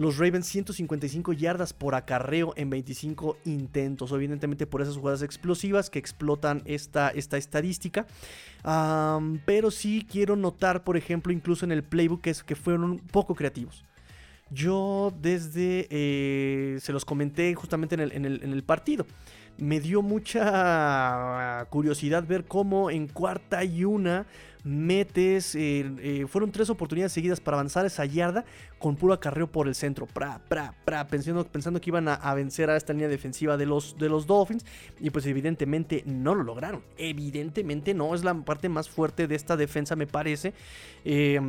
[0.00, 4.10] los Ravens 155 yardas por acarreo en 25 intentos.
[4.12, 8.06] Evidentemente por esas jugadas explosivas que explotan esta, esta estadística.
[9.44, 13.34] pero sí quiero notar, por ejemplo, incluso en el playbook, que, es, que fueron poco
[13.34, 13.84] creativos
[14.52, 19.06] yo desde, eh, se los comenté justamente en el, en el partido
[19.60, 24.26] me dio mucha curiosidad ver cómo en cuarta y una
[24.64, 28.44] metes, eh, eh, fueron tres oportunidades seguidas para avanzar esa yarda
[28.78, 30.06] con puro acarreo por el centro,
[31.08, 34.64] pensando, pensando que iban a, vencer a esta línea defensiva de los, de los Dolphins
[34.98, 39.56] y pues evidentemente no lo lograron, evidentemente no, es la parte más fuerte de esta
[39.56, 40.52] defensa me parece.
[41.04, 41.40] Eh,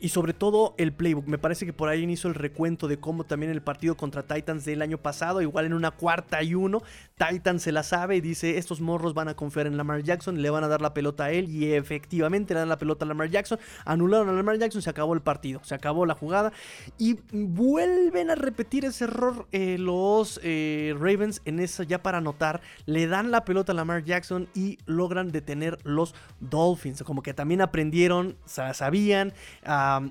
[0.00, 1.26] y sobre todo el playbook.
[1.26, 4.64] Me parece que por ahí hizo el recuento de cómo también el partido contra Titans
[4.64, 6.82] del año pasado, igual en una cuarta y uno,
[7.16, 10.50] Titans se la sabe y dice, estos morros van a confiar en Lamar Jackson, le
[10.50, 13.28] van a dar la pelota a él y efectivamente le dan la pelota a Lamar
[13.28, 16.52] Jackson, anularon a Lamar Jackson, se acabó el partido, se acabó la jugada
[16.98, 22.60] y vuelven a repetir ese error eh, los eh, Ravens en esa ya para anotar,
[22.86, 27.60] le dan la pelota a Lamar Jackson y logran detener los Dolphins, como que también
[27.60, 29.32] aprendieron, sabían,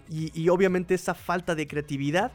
[0.10, 2.32] y, obviamente esa falta de creatividad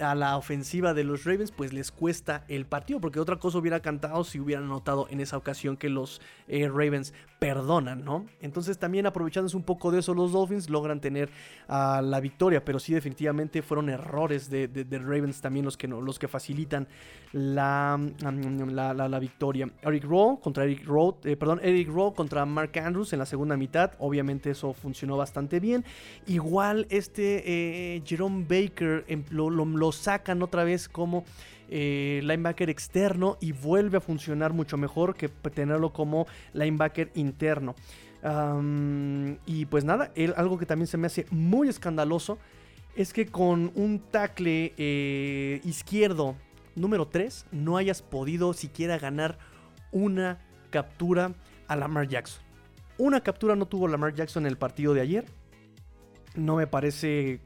[0.00, 3.80] a la ofensiva de los Ravens, pues les cuesta el partido, porque otra cosa hubiera
[3.80, 8.26] cantado si hubieran notado en esa ocasión que los eh, Ravens perdonan, ¿no?
[8.40, 11.30] Entonces también aprovechándose un poco de eso, los Dolphins logran tener
[11.68, 16.26] ah, la victoria, pero sí definitivamente fueron errores de, Ravens también los que, los que
[16.26, 16.88] facilitan
[17.32, 19.70] la, la, victoria.
[19.82, 23.56] Eric Rowe contra Eric Rowe, eh, perdón, Eric Rowe contra Mark Andrews en la segunda
[23.56, 25.84] mitad, obviamente eso funcionó bastante bien.
[26.26, 27.42] Igual este
[27.96, 31.24] eh, Jerome Baker lo, lo sacan otra vez como...
[31.70, 37.74] Eh, linebacker externo y vuelve a funcionar mucho mejor que tenerlo como linebacker interno.
[39.44, 42.38] y pues nada, algo que también se me hace muy escandaloso
[42.96, 46.36] es que con un tackle eh, izquierdo
[46.74, 49.38] número 3 no hayas podido siquiera ganar
[49.92, 50.38] una
[50.70, 51.34] captura
[51.66, 52.42] a Lamar Jackson.
[52.96, 55.26] Una captura no tuvo Lamar Jackson en el partido de ayer.
[56.34, 57.40] No me parece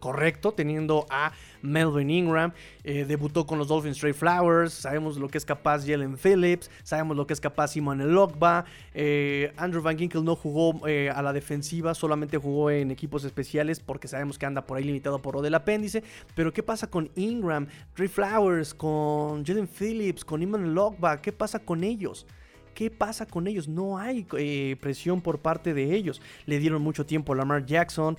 [0.00, 1.32] correcto, teniendo a
[1.62, 2.52] Melvin Ingram,
[2.82, 7.16] eh, debutó con los Dolphins Trey Flowers, sabemos lo que es capaz Jalen Phillips, sabemos
[7.16, 8.64] lo que es capaz Simon Elogba,
[8.94, 13.78] eh, Andrew Van Ginkel no jugó eh, a la defensiva, solamente jugó en equipos especiales
[13.78, 16.02] porque sabemos que anda por ahí limitado por lo del apéndice,
[16.34, 21.20] pero ¿qué pasa con Ingram, Trey Flowers, con Jalen Phillips, con Iman Elogba?
[21.20, 22.26] ¿Qué pasa con ellos?
[22.74, 23.68] ¿Qué pasa con ellos?
[23.68, 26.20] No hay eh, presión por parte de ellos.
[26.46, 28.16] Le dieron mucho tiempo a Lamar Jackson.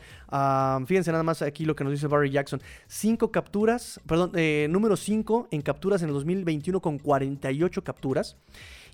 [0.85, 2.61] fíjense nada más aquí lo que nos dice Barry Jackson.
[2.87, 8.37] Cinco capturas, perdón, eh, número 5 en capturas en el 2021 con 48 capturas.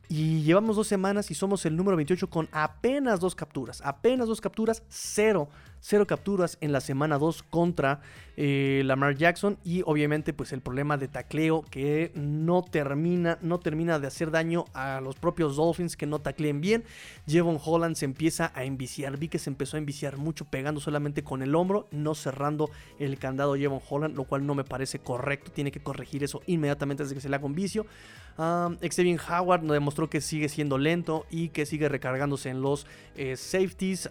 [0.09, 3.81] Y llevamos dos semanas y somos el número 28 con apenas dos capturas.
[3.83, 8.01] Apenas dos capturas, cero Cero capturas en la semana 2 contra
[8.35, 9.57] eh, Lamar Jackson.
[9.63, 14.65] Y obviamente, pues el problema de tacleo que no termina, no termina de hacer daño
[14.73, 16.83] a los propios Dolphins que no tacleen bien.
[17.27, 19.17] Jevon Holland se empieza a enviciar.
[19.17, 23.17] Vi que se empezó a enviciar mucho pegando solamente con el hombro, no cerrando el
[23.17, 25.51] candado Jevon Holland, lo cual no me parece correcto.
[25.51, 27.85] Tiene que corregir eso inmediatamente desde que se le haga un vicio.
[28.37, 32.85] Um, Xavier Howard nos demostró que sigue siendo lento y que sigue recargándose en los
[33.15, 34.09] eh, safeties.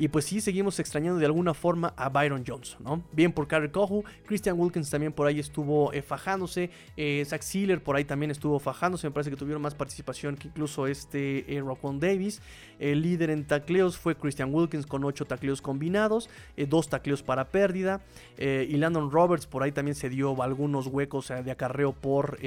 [0.00, 3.02] Y pues sí, seguimos extrañando de alguna forma a Byron Johnson, ¿no?
[3.10, 7.82] Bien por Carrie Cohu, Christian Wilkins también por ahí estuvo eh, fajándose, eh, Zach Sealer
[7.82, 11.62] por ahí también estuvo fajándose, me parece que tuvieron más participación que incluso este eh,
[11.94, 12.40] Davis.
[12.78, 17.48] El líder en tacleos fue Christian Wilkins con 8 tacleos combinados, 2 eh, tacleos para
[17.48, 18.00] pérdida.
[18.38, 22.38] y Landon Roberts por ahí también se dio algunos huecos de acarreo por,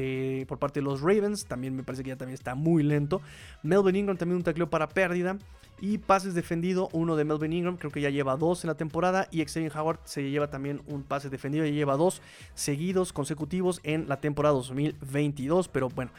[0.48, 3.22] por parte de los Ravens, también me parece que ya también está muy lento.
[3.64, 5.38] Melvin Ingram también un tacleo para pérdida.
[5.84, 9.28] Y pases defendido, uno de Melvin Ingram, creo que ya lleva dos en la temporada.
[9.32, 12.22] Y Xavier Howard se lleva también un pase defendido, y lleva dos
[12.54, 15.70] seguidos consecutivos en la temporada 2022.
[15.70, 16.12] Pero bueno,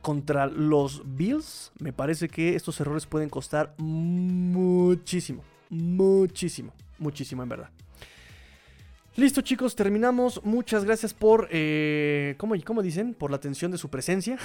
[0.00, 7.70] contra los Bills, me parece que estos errores pueden costar muchísimo, muchísimo, muchísimo en verdad.
[9.16, 10.40] Listo chicos, terminamos.
[10.44, 13.12] Muchas gracias por, eh, ¿cómo, ¿cómo, dicen?
[13.12, 14.38] Por la atención de su presencia.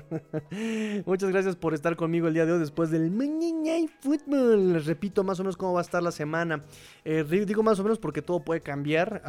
[1.04, 3.12] Muchas gracias por estar conmigo el día de hoy después del
[4.00, 4.72] Fútbol.
[4.72, 6.64] Les repito más o menos cómo va a estar la semana.
[7.04, 9.20] Eh, digo más o menos porque todo puede cambiar.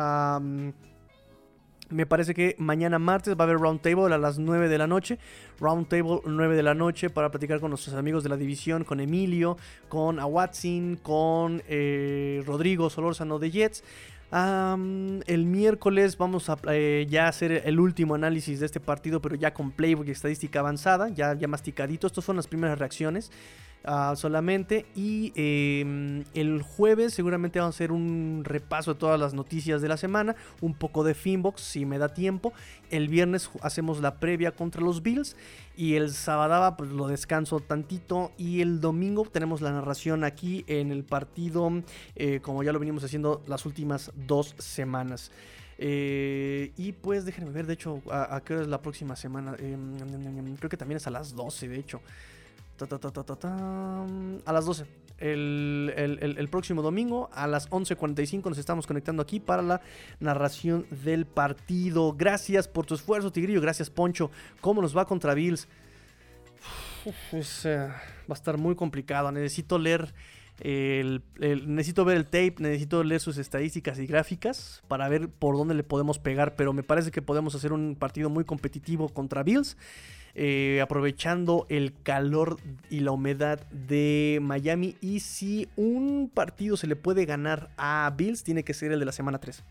[1.89, 5.19] me parece que mañana martes va a haber Roundtable a las 9 de la noche.
[5.59, 9.57] Roundtable 9 de la noche para platicar con nuestros amigos de la división, con Emilio,
[9.89, 13.83] con Awatsin, con eh, Rodrigo Solórzano de Jets
[14.31, 19.53] el miércoles vamos a eh, ya hacer el último análisis de este partido, pero ya
[19.53, 22.07] con playbook y estadística avanzada, ya, ya masticadito.
[22.07, 23.31] Estas son las primeras reacciones.
[23.83, 24.85] Ah, solamente.
[24.95, 29.87] Y em, el jueves seguramente vamos a hacer un repaso de todas las noticias de
[29.87, 30.35] la semana.
[30.61, 32.53] Un poco de Finbox si me da tiempo.
[32.89, 35.35] El viernes hacemos la previa contra los Bills.
[35.75, 38.31] Y el sábado pues lo descanso tantito.
[38.37, 41.71] Y el domingo tenemos la narración aquí en el partido.
[42.15, 45.31] eh, como ya lo venimos haciendo las últimas dos semanas.
[45.81, 49.55] Eh, y pues déjenme ver, de hecho, a, qué hora es la próxima semana.
[49.57, 49.77] Eh,
[50.59, 52.01] creo que también es a las 12, de hecho.
[54.45, 54.85] A las 12.
[55.17, 59.81] El, el- el- próximo domingo a las 11.45 nos estamos conectando aquí para la
[60.21, 62.13] narración del partido.
[62.13, 63.59] Gracias por tu esfuerzo, Tigrillo.
[63.59, 64.31] Gracias, Poncho.
[64.61, 65.67] ¿Cómo nos va contra Bills?
[67.65, 67.87] Eh,
[68.29, 69.31] va a estar muy complicado.
[69.31, 70.13] Necesito leer
[70.61, 71.21] el-
[71.73, 75.83] necesito ver el tape, necesito leer sus estadísticas y gráficas para ver por dónde le
[75.83, 79.77] podemos pegar, pero me parece que podemos hacer un partido muy competitivo contra Bills,
[80.41, 82.55] eh, aprovechando el calor
[82.89, 84.95] y la humedad de Miami.
[85.01, 89.05] Y si un partido se le puede ganar a Bills, tiene que ser el de
[89.05, 89.63] la semana 3.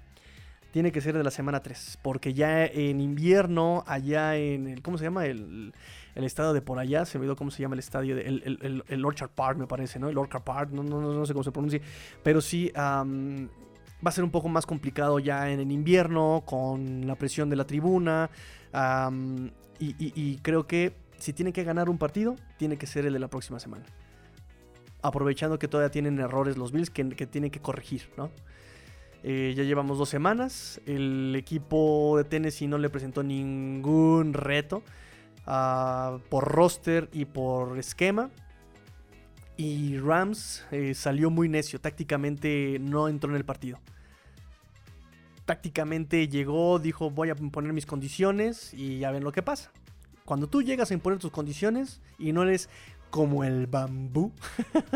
[0.71, 4.99] Tiene que ser de la semana 3, porque ya en invierno, allá en el, ¿cómo
[4.99, 5.25] se llama?
[5.25, 5.73] El,
[6.15, 8.85] el estadio de por allá, se me olvidó cómo se llama el estadio, de- el,
[8.87, 10.11] el- Orchard Park me parece, ¿no?
[10.11, 11.81] El Orchard Park, no, no, no, sé cómo se pronuncia,
[12.23, 13.03] pero sí va
[14.05, 17.65] a ser un poco más complicado ya en el invierno, con la presión de la
[17.65, 18.29] tribuna,
[18.73, 23.19] am, y, creo que si tiene que ganar un partido, tiene que ser el de
[23.19, 23.85] la próxima semana.
[25.03, 28.31] Aprovechando que todavía tienen errores los Bills que, que tienen que corregir, ¿no?
[29.23, 30.81] Eh, ya llevamos dos semanas.
[30.87, 34.83] El equipo de Tennessee no le presentó ningún reto
[35.47, 38.31] ah, por roster y por esquema.
[39.57, 41.81] Y Rams eh, salió muy necio.
[41.81, 43.81] Tácticamente no entró en el partido.
[45.49, 49.71] Tácticamente llegó, dijo voy a imponer mis condiciones y ya ven lo que pasa.
[50.27, 52.69] Cuando tú llegas a imponer tus condiciones y no eres
[53.09, 54.31] como el bambú.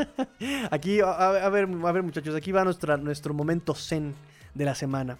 [0.71, 4.15] aquí, a, ver, a ver muchachos, aquí va nuestro momento zen
[4.53, 5.17] de la semana.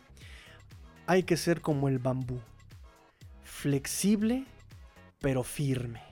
[1.07, 2.39] Hay que ser como el bambú.
[3.43, 4.45] Flexible,
[5.19, 6.03] pero firme.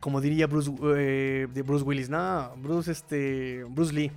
[0.00, 4.10] Como diría Bruce, eh, de Bruce Willis, no, Bruce, este, Bruce Lee.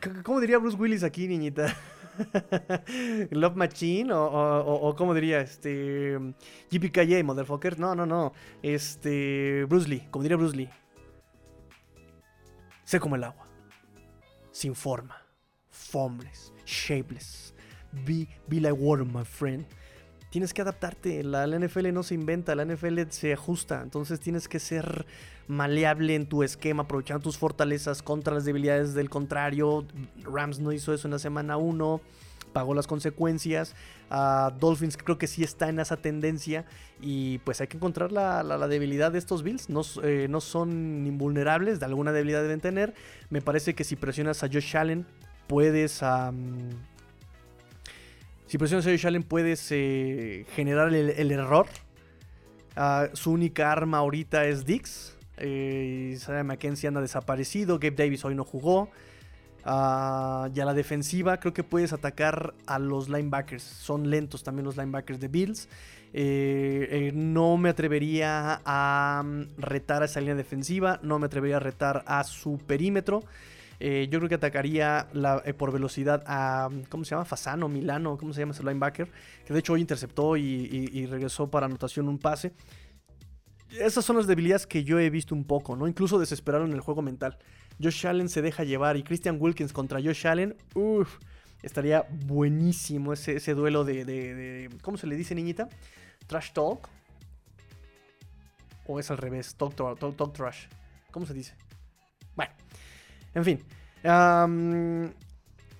[0.24, 1.76] ¿Cómo diría Bruce Willis aquí, niñita?
[3.30, 6.18] Love Machine o, o, o- o cómo diría este
[6.70, 7.78] JPKJ, motherfucker.
[7.78, 8.32] No, no, no.
[8.62, 10.70] Este Bruce Lee, como diría Bruce Lee.
[12.84, 13.46] Sé como el agua.
[14.50, 15.16] Sin forma.
[15.70, 16.52] Formless.
[16.66, 17.54] Shapeless.
[18.06, 19.66] Be, be like water, my friend.
[20.32, 21.22] Tienes que adaptarte.
[21.22, 23.82] La, NFL no se inventa, la NFL se ajusta.
[23.82, 25.04] Entonces tienes que ser
[25.46, 29.84] maleable en tu esquema, aprovechando tus fortalezas contra las debilidades del contrario.
[30.24, 32.00] Rams no hizo eso en la semana 1,
[32.54, 33.76] pagó las consecuencias.
[34.08, 36.64] Ah, Dolphins creo que sí está en esa tendencia
[36.98, 39.68] y pues hay que encontrar la, debilidad de estos Bills.
[39.68, 42.94] No, eh, no son invulnerables, de alguna debilidad deben tener.
[43.28, 45.04] Me parece que si presionas a Josh Allen
[45.46, 46.02] puedes...
[46.02, 46.70] am,
[48.52, 51.68] si presionas a Josh Allen puedes generar el, error.
[52.76, 55.16] Ah, su única arma ahorita es Dix.
[55.38, 57.78] Eh, Isaiah McKenzie anda desaparecido.
[57.78, 58.90] Gabe Davis hoy no jugó.
[59.64, 63.62] Ah, y a la defensiva creo que puedes atacar a los linebackers.
[63.62, 65.70] Son lentos también los linebackers de Bills.
[66.12, 71.00] Eh, eh, no me atrevería a mm, retar a esa línea defensiva.
[71.02, 73.24] No me atrevería a retar a su perímetro.
[73.84, 75.08] Eh, yo creo que atacaría
[75.44, 76.68] eh, por velocidad a.
[76.88, 77.24] ¿Cómo se llama?
[77.24, 79.10] Fasano, Milano, ¿cómo se llama ese linebacker?
[79.44, 82.52] Que de hecho hoy interceptó y, regresó para anotación un pase.
[83.70, 85.88] Esas son las debilidades que yo he visto un poco, ¿no?
[85.88, 87.38] Incluso desesperaron el juego mental.
[87.82, 91.18] Josh Allen se deja llevar y Christian Wilkins contra Josh Allen, uff,
[91.62, 95.68] estaría buenísimo ese, duelo de, de- ¿Cómo se le dice, niñita?
[96.28, 96.88] ¿Trash talk?
[98.86, 99.56] ¿O es al revés?
[99.56, 100.66] Talk, talk- talk trash.
[101.10, 101.54] ¿Cómo se dice?
[102.36, 102.52] Bueno,
[103.34, 103.60] en fin.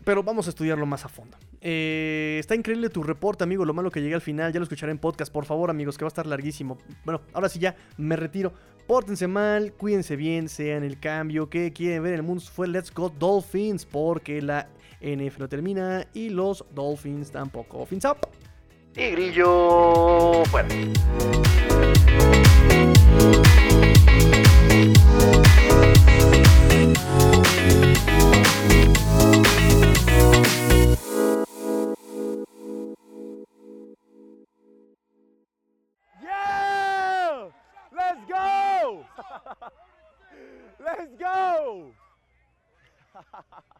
[0.04, 1.36] pero vamos a estudiarlo más a fondo.
[1.64, 3.64] Eh, está increíble tu reporte, amigo.
[3.64, 5.32] Lo malo que llegué al final, ya lo escucharé en podcast.
[5.32, 6.76] Por favor, amigos, que va a estar larguísimo.
[7.04, 8.52] Bueno, ahora sí ya me retiro.
[8.86, 12.42] Pórtense mal, cuídense bien, sean el cambio que quieren ver en el mundo.
[12.42, 14.68] Fue Let's Go Dolphins, porque la
[15.00, 17.86] NFL no termina y los Dolphins tampoco.
[17.86, 18.18] Fins up.
[18.96, 20.68] Y grillo fuera.
[40.84, 41.92] Let's go!